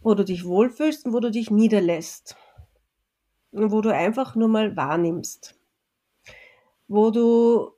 wo 0.00 0.14
du 0.14 0.24
dich 0.24 0.44
wohlfühlst 0.44 1.06
und 1.06 1.12
wo 1.12 1.20
du 1.20 1.30
dich 1.30 1.52
niederlässt. 1.52 2.34
Und 3.52 3.70
wo 3.70 3.80
du 3.80 3.94
einfach 3.94 4.34
nur 4.34 4.48
mal 4.48 4.76
wahrnimmst. 4.76 5.56
Wo 6.88 7.12
du 7.12 7.70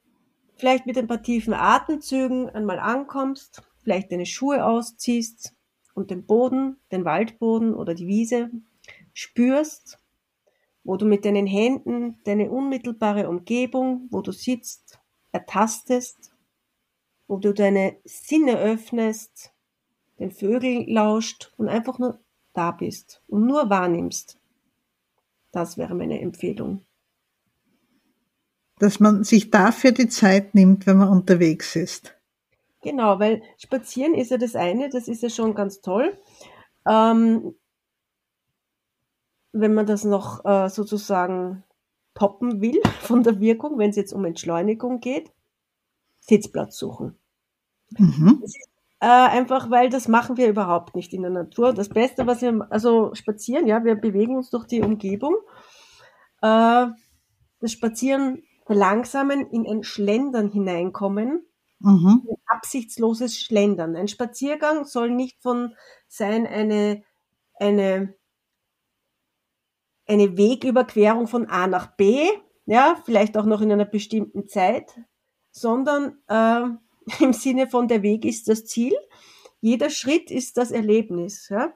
vielleicht 0.56 0.87
mit 0.87 0.96
ein 0.96 1.08
paar 1.08 1.22
tiefen 1.22 1.52
Atemzügen 1.52 2.48
einmal 2.48 2.78
ankommst, 2.78 3.62
vielleicht 3.82 4.10
deine 4.10 4.24
Schuhe 4.24 4.64
ausziehst 4.64 5.54
und 5.94 6.10
den 6.10 6.24
Boden, 6.24 6.78
den 6.90 7.04
Waldboden 7.04 7.74
oder 7.74 7.92
die 7.92 8.06
Wiese 8.06 8.50
spürst, 9.12 9.98
wo 10.84 10.96
du 10.96 11.04
mit 11.04 11.26
deinen 11.26 11.46
Händen 11.46 12.18
deine 12.24 12.50
unmittelbare 12.50 13.28
Umgebung, 13.28 14.08
wo 14.10 14.22
du 14.22 14.32
sitzt, 14.32 15.03
ertastest, 15.34 16.32
wo 17.26 17.36
du 17.38 17.52
deine 17.52 17.96
Sinne 18.04 18.58
öffnest, 18.58 19.52
den 20.18 20.30
Vögeln 20.30 20.86
lauscht 20.88 21.52
und 21.56 21.68
einfach 21.68 21.98
nur 21.98 22.20
da 22.52 22.70
bist 22.70 23.22
und 23.26 23.46
nur 23.46 23.68
wahrnimmst. 23.68 24.38
Das 25.52 25.76
wäre 25.76 25.94
meine 25.94 26.20
Empfehlung 26.20 26.84
dass 28.78 29.00
man 29.00 29.24
sich 29.24 29.50
dafür 29.50 29.92
die 29.92 30.08
Zeit 30.08 30.54
nimmt, 30.54 30.86
wenn 30.86 30.98
man 30.98 31.08
unterwegs 31.08 31.76
ist. 31.76 32.14
Genau, 32.82 33.18
weil 33.18 33.42
spazieren 33.56 34.14
ist 34.14 34.30
ja 34.30 34.36
das 34.36 34.56
eine, 34.56 34.90
das 34.90 35.08
ist 35.08 35.22
ja 35.22 35.30
schon 35.30 35.54
ganz 35.54 35.80
toll. 35.80 36.18
Ähm, 36.86 37.54
wenn 39.52 39.72
man 39.72 39.86
das 39.86 40.04
noch 40.04 40.44
äh, 40.44 40.68
sozusagen 40.68 41.62
toppen 42.14 42.61
will 42.61 42.81
von 43.00 43.22
der 43.22 43.40
Wirkung, 43.40 43.79
wenn 43.79 43.90
es 43.90 43.96
jetzt 43.96 44.12
um 44.12 44.24
Entschleunigung 44.24 45.00
geht, 45.00 45.33
Sitzplatz 46.20 46.77
suchen. 46.79 47.18
Mhm. 47.98 48.42
äh, 49.00 49.07
einfach, 49.07 49.70
weil 49.70 49.90
das 49.90 50.09
machen 50.09 50.37
wir 50.37 50.48
überhaupt 50.48 50.96
nicht 50.96 51.12
in 51.12 51.22
der 51.22 51.31
Natur. 51.31 51.72
Das 51.74 51.88
Beste, 51.88 52.27
was 52.27 52.42
wir, 52.42 52.66
also 52.70 53.14
spazieren, 53.14 53.66
ja, 53.66 53.85
wir 53.85 53.94
bewegen 53.94 54.37
uns 54.37 54.50
durch 54.50 54.66
die 54.66 54.81
Umgebung. 54.81 55.37
Äh, 56.40 56.87
das 57.61 57.72
Spazieren 57.72 58.42
verlangsamen, 58.66 59.46
in 59.50 59.66
ein 59.66 59.85
Schlendern 59.85 60.50
hineinkommen. 60.50 61.46
Mhm. 61.81 62.22
Ein 62.29 62.37
absichtsloses 62.46 63.38
Schlendern. 63.38 63.96
Ein 63.96 64.09
Spaziergang 64.09 64.85
soll 64.85 65.11
nicht 65.11 65.42
von 65.42 65.74
sein 66.09 66.46
eine, 66.46 67.03
eine, 67.55 68.14
eine 70.14 70.37
Wegüberquerung 70.37 71.27
von 71.27 71.46
A 71.46 71.66
nach 71.66 71.96
B, 71.96 72.27
ja, 72.66 72.96
vielleicht 73.05 73.37
auch 73.37 73.44
noch 73.44 73.61
in 73.61 73.70
einer 73.70 73.85
bestimmten 73.85 74.48
Zeit, 74.48 74.98
sondern 75.50 76.18
äh, 76.29 76.62
im 77.22 77.33
Sinne 77.33 77.68
von 77.68 77.88
der 77.88 78.03
Weg 78.03 78.24
ist 78.24 78.48
das 78.48 78.64
Ziel. 78.64 78.94
Jeder 79.61 79.90
Schritt 79.90 80.31
ist 80.31 80.57
das 80.57 80.70
Erlebnis. 80.70 81.48
Ja? 81.48 81.74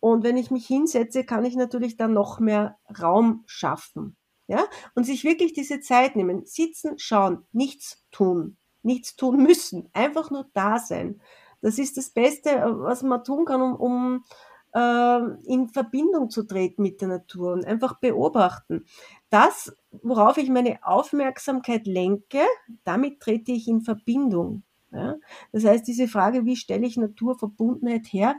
Und 0.00 0.24
wenn 0.24 0.36
ich 0.36 0.50
mich 0.50 0.66
hinsetze, 0.66 1.24
kann 1.24 1.44
ich 1.44 1.56
natürlich 1.56 1.96
dann 1.96 2.12
noch 2.12 2.40
mehr 2.40 2.78
Raum 3.00 3.44
schaffen 3.46 4.16
ja, 4.50 4.64
und 4.94 5.04
sich 5.04 5.22
wirklich 5.22 5.52
diese 5.52 5.80
Zeit 5.80 6.16
nehmen, 6.16 6.44
sitzen, 6.44 6.98
schauen, 6.98 7.46
nichts 7.52 8.04
tun, 8.10 8.56
nichts 8.82 9.14
tun 9.14 9.42
müssen, 9.42 9.88
einfach 9.92 10.30
nur 10.30 10.46
da 10.54 10.78
sein. 10.78 11.20
Das 11.60 11.78
ist 11.78 11.96
das 11.96 12.10
Beste, 12.10 12.50
was 12.78 13.02
man 13.02 13.22
tun 13.22 13.44
kann, 13.44 13.60
um, 13.60 13.76
um 13.76 14.16
äh, 14.16 14.24
in 14.72 15.68
Verbindung 15.68 16.30
zu 16.30 16.44
treten 16.44 16.82
mit 16.82 17.00
der 17.00 17.08
Natur 17.08 17.52
und 17.54 17.64
einfach 17.64 17.98
beobachten. 17.98 18.84
Das, 19.28 19.76
worauf 20.02 20.36
ich 20.36 20.48
meine 20.48 20.78
Aufmerksamkeit 20.82 21.86
lenke, 21.86 22.40
damit 22.84 23.20
trete 23.20 23.50
ich 23.50 23.66
in 23.66 23.80
Verbindung. 23.80 24.62
Ja? 24.92 25.16
Das 25.52 25.64
heißt, 25.64 25.86
diese 25.86 26.06
Frage, 26.06 26.44
wie 26.44 26.56
stelle 26.56 26.86
ich 26.86 26.96
Naturverbundenheit 26.96 28.06
her, 28.12 28.36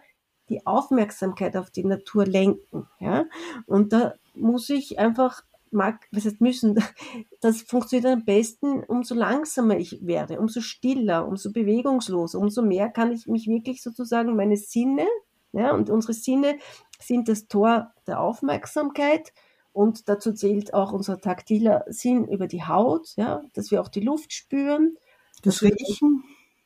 die 0.47 0.65
Aufmerksamkeit 0.65 1.57
auf 1.57 1.69
die 1.69 1.83
Natur 1.83 2.25
lenken. 2.25 2.87
Ja? 2.99 3.25
Und 3.65 3.91
da 3.91 4.13
muss 4.33 4.69
ich 4.69 4.99
einfach 4.99 5.43
mag, 5.71 6.07
was 6.11 6.25
heißt 6.25 6.41
müssen, 6.41 6.75
das 7.41 7.61
funktioniert 7.61 8.11
am 8.11 8.25
besten, 8.25 8.83
umso 8.83 9.15
langsamer 9.15 9.77
ich 9.77 10.05
werde, 10.05 10.39
umso 10.39 10.61
stiller, 10.61 11.27
umso 11.27 11.51
bewegungsloser, 11.51 12.39
umso 12.39 12.61
mehr 12.61 12.89
kann 12.89 13.11
ich 13.11 13.27
mich 13.27 13.47
wirklich 13.47 13.81
sozusagen 13.81 14.35
meine 14.35 14.57
Sinne, 14.57 15.07
ja, 15.53 15.73
und 15.73 15.89
unsere 15.89 16.13
Sinne 16.13 16.57
sind 16.99 17.27
das 17.27 17.47
Tor 17.47 17.93
der 18.07 18.19
Aufmerksamkeit 18.19 19.33
und 19.73 20.09
dazu 20.09 20.33
zählt 20.33 20.73
auch 20.73 20.91
unser 20.91 21.19
taktiler 21.19 21.85
Sinn 21.87 22.27
über 22.27 22.47
die 22.47 22.63
Haut, 22.63 23.13
ja, 23.15 23.41
dass 23.53 23.71
wir 23.71 23.81
auch 23.81 23.87
die 23.87 24.01
Luft 24.01 24.33
spüren. 24.33 24.97
Das 25.43 25.61
Riechen. 25.61 26.23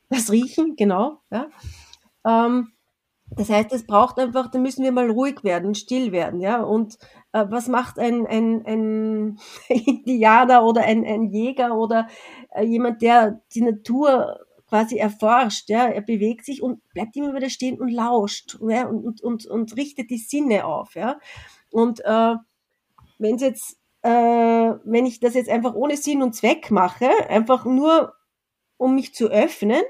Das 0.08 0.30
Riechen, 0.30 0.76
genau, 0.76 1.20
ja. 1.30 1.48
Ähm, 2.24 2.72
das 3.30 3.50
heißt, 3.50 3.72
es 3.72 3.86
braucht 3.86 4.18
einfach, 4.18 4.50
da 4.50 4.58
müssen 4.58 4.84
wir 4.84 4.92
mal 4.92 5.10
ruhig 5.10 5.42
werden, 5.42 5.74
still 5.74 6.12
werden, 6.12 6.40
ja. 6.40 6.62
Und 6.62 6.96
äh, 7.32 7.44
was 7.48 7.68
macht 7.68 7.98
ein, 7.98 8.26
ein, 8.26 8.64
ein 8.64 9.38
Indianer 9.68 10.64
oder 10.64 10.82
ein, 10.82 11.04
ein 11.04 11.24
Jäger 11.24 11.76
oder 11.76 12.08
äh, 12.50 12.64
jemand, 12.64 13.02
der 13.02 13.40
die 13.54 13.62
Natur 13.62 14.45
quasi 14.68 14.96
erforscht, 14.96 15.68
ja, 15.68 15.86
er 15.86 16.02
bewegt 16.02 16.44
sich 16.44 16.62
und 16.62 16.82
bleibt 16.92 17.16
immer 17.16 17.34
wieder 17.34 17.50
stehen 17.50 17.80
und 17.80 17.88
lauscht, 17.88 18.58
ja, 18.60 18.86
und, 18.86 19.04
und, 19.04 19.20
und, 19.22 19.46
und 19.46 19.76
richtet 19.76 20.10
die 20.10 20.18
Sinne 20.18 20.64
auf, 20.64 20.94
ja. 20.94 21.18
Und 21.70 22.00
äh, 22.04 22.34
wenn 23.18 23.38
jetzt, 23.38 23.78
äh, 24.02 24.10
wenn 24.10 25.06
ich 25.06 25.20
das 25.20 25.34
jetzt 25.34 25.50
einfach 25.50 25.74
ohne 25.74 25.96
Sinn 25.96 26.22
und 26.22 26.34
Zweck 26.34 26.70
mache, 26.70 27.08
einfach 27.28 27.64
nur 27.64 28.14
um 28.76 28.94
mich 28.94 29.14
zu 29.14 29.28
öffnen, 29.28 29.82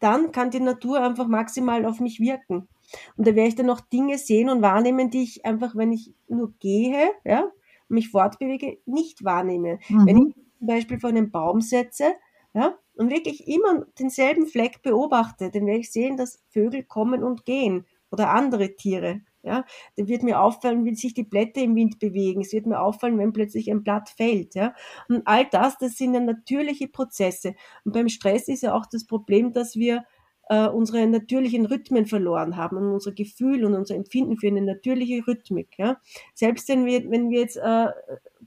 dann 0.00 0.32
kann 0.32 0.50
die 0.50 0.60
Natur 0.60 1.00
einfach 1.00 1.28
maximal 1.28 1.86
auf 1.86 2.00
mich 2.00 2.18
wirken. 2.18 2.68
Und 3.16 3.26
da 3.26 3.34
werde 3.34 3.48
ich 3.48 3.54
dann 3.54 3.66
noch 3.66 3.80
Dinge 3.80 4.18
sehen 4.18 4.50
und 4.50 4.60
wahrnehmen, 4.62 5.10
die 5.10 5.22
ich 5.22 5.46
einfach, 5.46 5.76
wenn 5.76 5.92
ich 5.92 6.12
nur 6.28 6.52
gehe, 6.58 7.10
ja, 7.24 7.50
mich 7.88 8.10
fortbewege, 8.10 8.78
nicht 8.84 9.24
wahrnehme. 9.24 9.78
Mhm. 9.88 10.06
Wenn 10.06 10.16
ich 10.18 10.34
zum 10.58 10.66
Beispiel 10.66 10.98
vor 10.98 11.10
einem 11.10 11.30
Baum 11.30 11.60
setze, 11.60 12.14
ja, 12.52 12.76
und 12.96 13.10
wirklich 13.10 13.48
immer 13.48 13.86
denselben 13.98 14.46
Fleck 14.46 14.82
beobachte, 14.82 15.50
dann 15.50 15.66
werde 15.66 15.80
ich 15.80 15.92
sehen, 15.92 16.16
dass 16.16 16.42
Vögel 16.50 16.82
kommen 16.82 17.22
und 17.22 17.44
gehen 17.44 17.86
oder 18.10 18.30
andere 18.30 18.76
Tiere. 18.76 19.22
Ja, 19.44 19.64
dann 19.96 20.06
wird 20.06 20.22
mir 20.22 20.40
auffallen, 20.40 20.84
wie 20.84 20.94
sich 20.94 21.14
die 21.14 21.24
Blätter 21.24 21.62
im 21.62 21.74
Wind 21.74 21.98
bewegen. 21.98 22.42
Es 22.42 22.52
wird 22.52 22.66
mir 22.66 22.80
auffallen, 22.80 23.18
wenn 23.18 23.32
plötzlich 23.32 23.68
ein 23.70 23.82
Blatt 23.82 24.08
fällt. 24.08 24.54
Ja, 24.54 24.74
und 25.08 25.22
all 25.26 25.46
das, 25.46 25.78
das 25.78 25.96
sind 25.96 26.14
ja 26.14 26.20
natürliche 26.20 26.86
Prozesse. 26.86 27.54
Und 27.84 27.92
beim 27.92 28.08
Stress 28.08 28.46
ist 28.46 28.62
ja 28.62 28.72
auch 28.72 28.86
das 28.86 29.04
Problem, 29.04 29.52
dass 29.52 29.74
wir 29.74 30.04
äh, 30.48 30.68
unsere 30.68 31.06
natürlichen 31.06 31.66
Rhythmen 31.66 32.06
verloren 32.06 32.56
haben 32.56 32.76
und 32.76 32.92
unser 32.92 33.12
Gefühl 33.12 33.64
und 33.64 33.74
unser 33.74 33.96
Empfinden 33.96 34.36
für 34.36 34.48
eine 34.48 34.62
natürliche 34.62 35.26
Rhythmik. 35.26 35.76
Ja, 35.78 36.00
selbst 36.34 36.68
wenn 36.68 36.84
wir, 36.86 37.10
wenn 37.10 37.30
wir 37.30 37.40
jetzt 37.40 37.56
äh, 37.56 37.88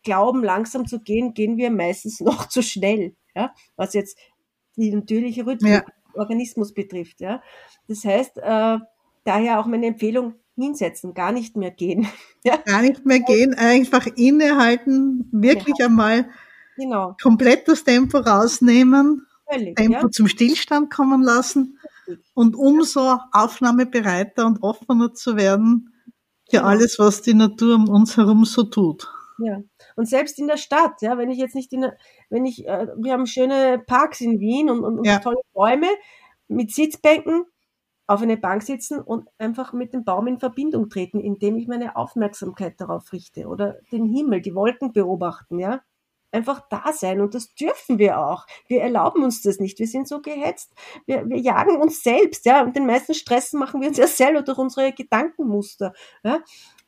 glauben, 0.03 0.43
langsam 0.43 0.85
zu 0.85 1.01
gehen, 1.01 1.33
gehen 1.33 1.57
wir 1.57 1.71
meistens 1.71 2.19
noch 2.21 2.47
zu 2.47 2.61
schnell. 2.61 3.15
Ja, 3.35 3.53
was 3.75 3.93
jetzt 3.93 4.17
die 4.75 4.93
natürliche 4.93 5.45
Rhythmik 5.45 5.71
ja. 5.71 5.83
Organismus 6.13 6.73
betrifft. 6.73 7.21
Ja, 7.21 7.41
das 7.87 8.03
heißt, 8.05 8.37
äh, 8.37 8.77
daher 9.23 9.59
auch 9.59 9.65
meine 9.65 9.87
Empfehlung, 9.87 10.35
hinsetzen, 10.57 11.13
gar 11.13 11.31
nicht 11.31 11.55
mehr 11.55 11.71
gehen. 11.71 12.07
ja. 12.43 12.57
Gar 12.57 12.81
nicht 12.81 13.05
mehr 13.05 13.19
gehen, 13.19 13.53
einfach 13.53 14.07
innehalten, 14.15 15.27
wirklich 15.31 15.75
ja. 15.79 15.87
einmal 15.87 16.29
genau. 16.75 17.15
komplett 17.21 17.67
das 17.67 17.83
Tempo 17.83 18.19
rausnehmen 18.19 19.25
Völlig, 19.51 19.75
Tempo 19.75 20.07
ja. 20.07 20.11
zum 20.11 20.27
Stillstand 20.27 20.91
kommen 20.91 21.21
lassen 21.21 21.77
und 22.33 22.55
umso 22.55 23.19
aufnahmebereiter 23.31 24.45
und 24.45 24.63
offener 24.63 25.13
zu 25.13 25.35
werden 25.35 25.93
für 26.49 26.57
genau. 26.57 26.69
alles, 26.69 26.99
was 26.99 27.21
die 27.21 27.33
Natur 27.33 27.75
um 27.75 27.89
uns 27.89 28.17
herum 28.17 28.45
so 28.45 28.63
tut. 28.63 29.09
Ja. 29.39 29.61
Und 29.95 30.07
selbst 30.07 30.39
in 30.39 30.47
der 30.47 30.57
Stadt, 30.57 31.01
ja, 31.01 31.17
wenn 31.17 31.29
ich 31.29 31.37
jetzt 31.37 31.55
nicht 31.55 31.73
in 31.73 31.81
der, 31.81 31.97
wenn 32.29 32.45
ich, 32.45 32.67
äh, 32.67 32.87
wir 32.97 33.13
haben 33.13 33.25
schöne 33.25 33.83
Parks 33.85 34.21
in 34.21 34.39
Wien 34.39 34.69
und, 34.69 34.83
und, 34.83 35.05
ja. 35.05 35.19
tolle 35.19 35.41
Bäume 35.53 35.87
mit 36.47 36.71
Sitzbänken, 36.71 37.45
auf 38.07 38.21
eine 38.21 38.37
Bank 38.37 38.61
sitzen 38.63 38.99
und 38.99 39.29
einfach 39.37 39.73
mit 39.73 39.93
dem 39.93 40.03
Baum 40.03 40.27
in 40.27 40.39
Verbindung 40.39 40.89
treten, 40.89 41.19
indem 41.19 41.57
ich 41.57 41.67
meine 41.67 41.95
Aufmerksamkeit 41.95 42.79
darauf 42.79 43.11
richte 43.11 43.47
oder 43.47 43.77
den 43.91 44.05
Himmel, 44.05 44.41
die 44.41 44.55
Wolken 44.55 44.93
beobachten, 44.93 45.59
ja. 45.59 45.81
Einfach 46.31 46.67
da 46.69 46.91
sein 46.91 47.21
und 47.21 47.33
das 47.33 47.55
dürfen 47.55 47.97
wir 47.97 48.19
auch. 48.19 48.45
Wir 48.67 48.81
erlauben 48.81 49.23
uns 49.23 49.41
das 49.41 49.59
nicht. 49.59 49.79
Wir 49.79 49.87
sind 49.87 50.05
so 50.05 50.21
gehetzt. 50.21 50.73
Wir, 51.05 51.25
wir 51.29 51.37
jagen 51.37 51.77
uns 51.77 52.03
selbst, 52.03 52.45
ja. 52.45 52.61
Und 52.61 52.75
den 52.75 52.85
meisten 52.85 53.13
Stress 53.13 53.53
machen 53.53 53.79
wir 53.79 53.87
uns 53.87 53.97
ja 53.97 54.07
selber 54.07 54.41
durch 54.41 54.57
unsere 54.57 54.91
Gedankenmuster, 54.91 55.93
ja. 56.23 56.41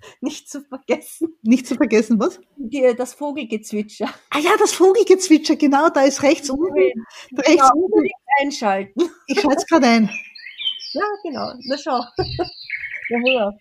nicht 0.21 0.49
zu 0.49 0.61
vergessen. 0.61 1.37
Nicht 1.41 1.67
zu 1.67 1.75
vergessen, 1.75 2.19
was? 2.19 2.39
Die, 2.57 2.93
das 2.97 3.13
Vogelgezwitscher. 3.13 4.09
Ah 4.29 4.39
ja, 4.39 4.51
das 4.59 4.73
Vogelgezwitscher, 4.73 5.55
genau, 5.55 5.89
da 5.89 6.01
ist 6.01 6.23
rechts 6.23 6.49
unten. 6.49 6.73
Genau, 6.73 7.41
rechts 7.41 7.71
unten. 7.73 8.09
einschalten. 8.41 9.09
Ich 9.27 9.39
schalte 9.39 9.57
es 9.57 9.67
gerade 9.67 9.87
ein. 9.87 10.09
Ja, 10.93 11.03
genau. 11.23 11.53
Na 11.67 11.77
schau. 11.77 12.01
Ja, 13.09 13.19
hör 13.25 13.53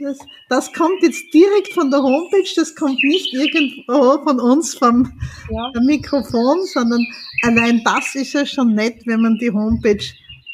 das, 0.00 0.18
das 0.48 0.72
kommt 0.72 1.02
jetzt 1.02 1.32
direkt 1.32 1.72
von 1.74 1.90
der 1.90 2.02
Homepage, 2.02 2.48
das 2.56 2.74
kommt 2.74 3.02
nicht 3.02 3.32
irgendwo 3.34 4.22
von 4.22 4.40
uns 4.40 4.74
vom 4.74 5.12
ja. 5.50 5.80
Mikrofon, 5.82 6.64
sondern 6.66 7.04
allein 7.42 7.82
das 7.84 8.14
ist 8.14 8.32
ja 8.32 8.46
schon 8.46 8.74
nett, 8.74 9.02
wenn 9.06 9.20
man 9.20 9.38
die 9.38 9.50
Homepage 9.50 10.04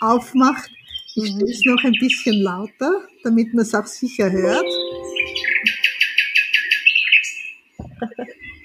aufmacht. 0.01 0.70
Ich 1.19 1.29
stelle 1.31 1.51
es 1.51 1.65
noch 1.65 1.83
ein 1.83 1.95
bisschen 1.99 2.43
lauter, 2.43 2.93
damit 3.25 3.55
man 3.55 3.63
es 3.63 3.75
auch 3.75 3.87
sicher 3.87 4.31
hört. 4.31 4.67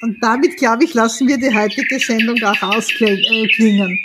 Und 0.01 0.17
damit, 0.21 0.57
glaube 0.57 0.83
ich, 0.83 0.93
lassen 0.93 1.29
wir 1.29 1.37
die 1.37 1.55
heutige 1.55 1.97
Sendung 1.97 2.43
auch 2.43 2.61
ausklingen. 2.61 3.97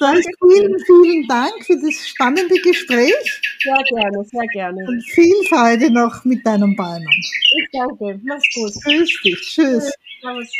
Dann 0.00 0.16
vielen, 0.16 0.76
vielen 0.86 1.28
Dank 1.28 1.64
für 1.64 1.76
das 1.76 2.08
spannende 2.08 2.56
Gespräch. 2.60 3.40
Sehr 3.62 3.82
gerne, 3.90 4.24
sehr 4.24 4.46
gerne. 4.52 4.84
Und 4.88 5.04
viel 5.10 5.46
Freude 5.48 5.92
noch 5.92 6.24
mit 6.24 6.44
deinen 6.44 6.74
Bäumen. 6.74 7.06
Ich 7.06 7.68
danke. 7.72 8.18
Mach's 8.24 8.44
gut. 8.54 8.72
Grüß 8.82 9.22
dich. 9.22 9.40
Tschüss. 9.42 9.92
Tschüss. 10.22 10.52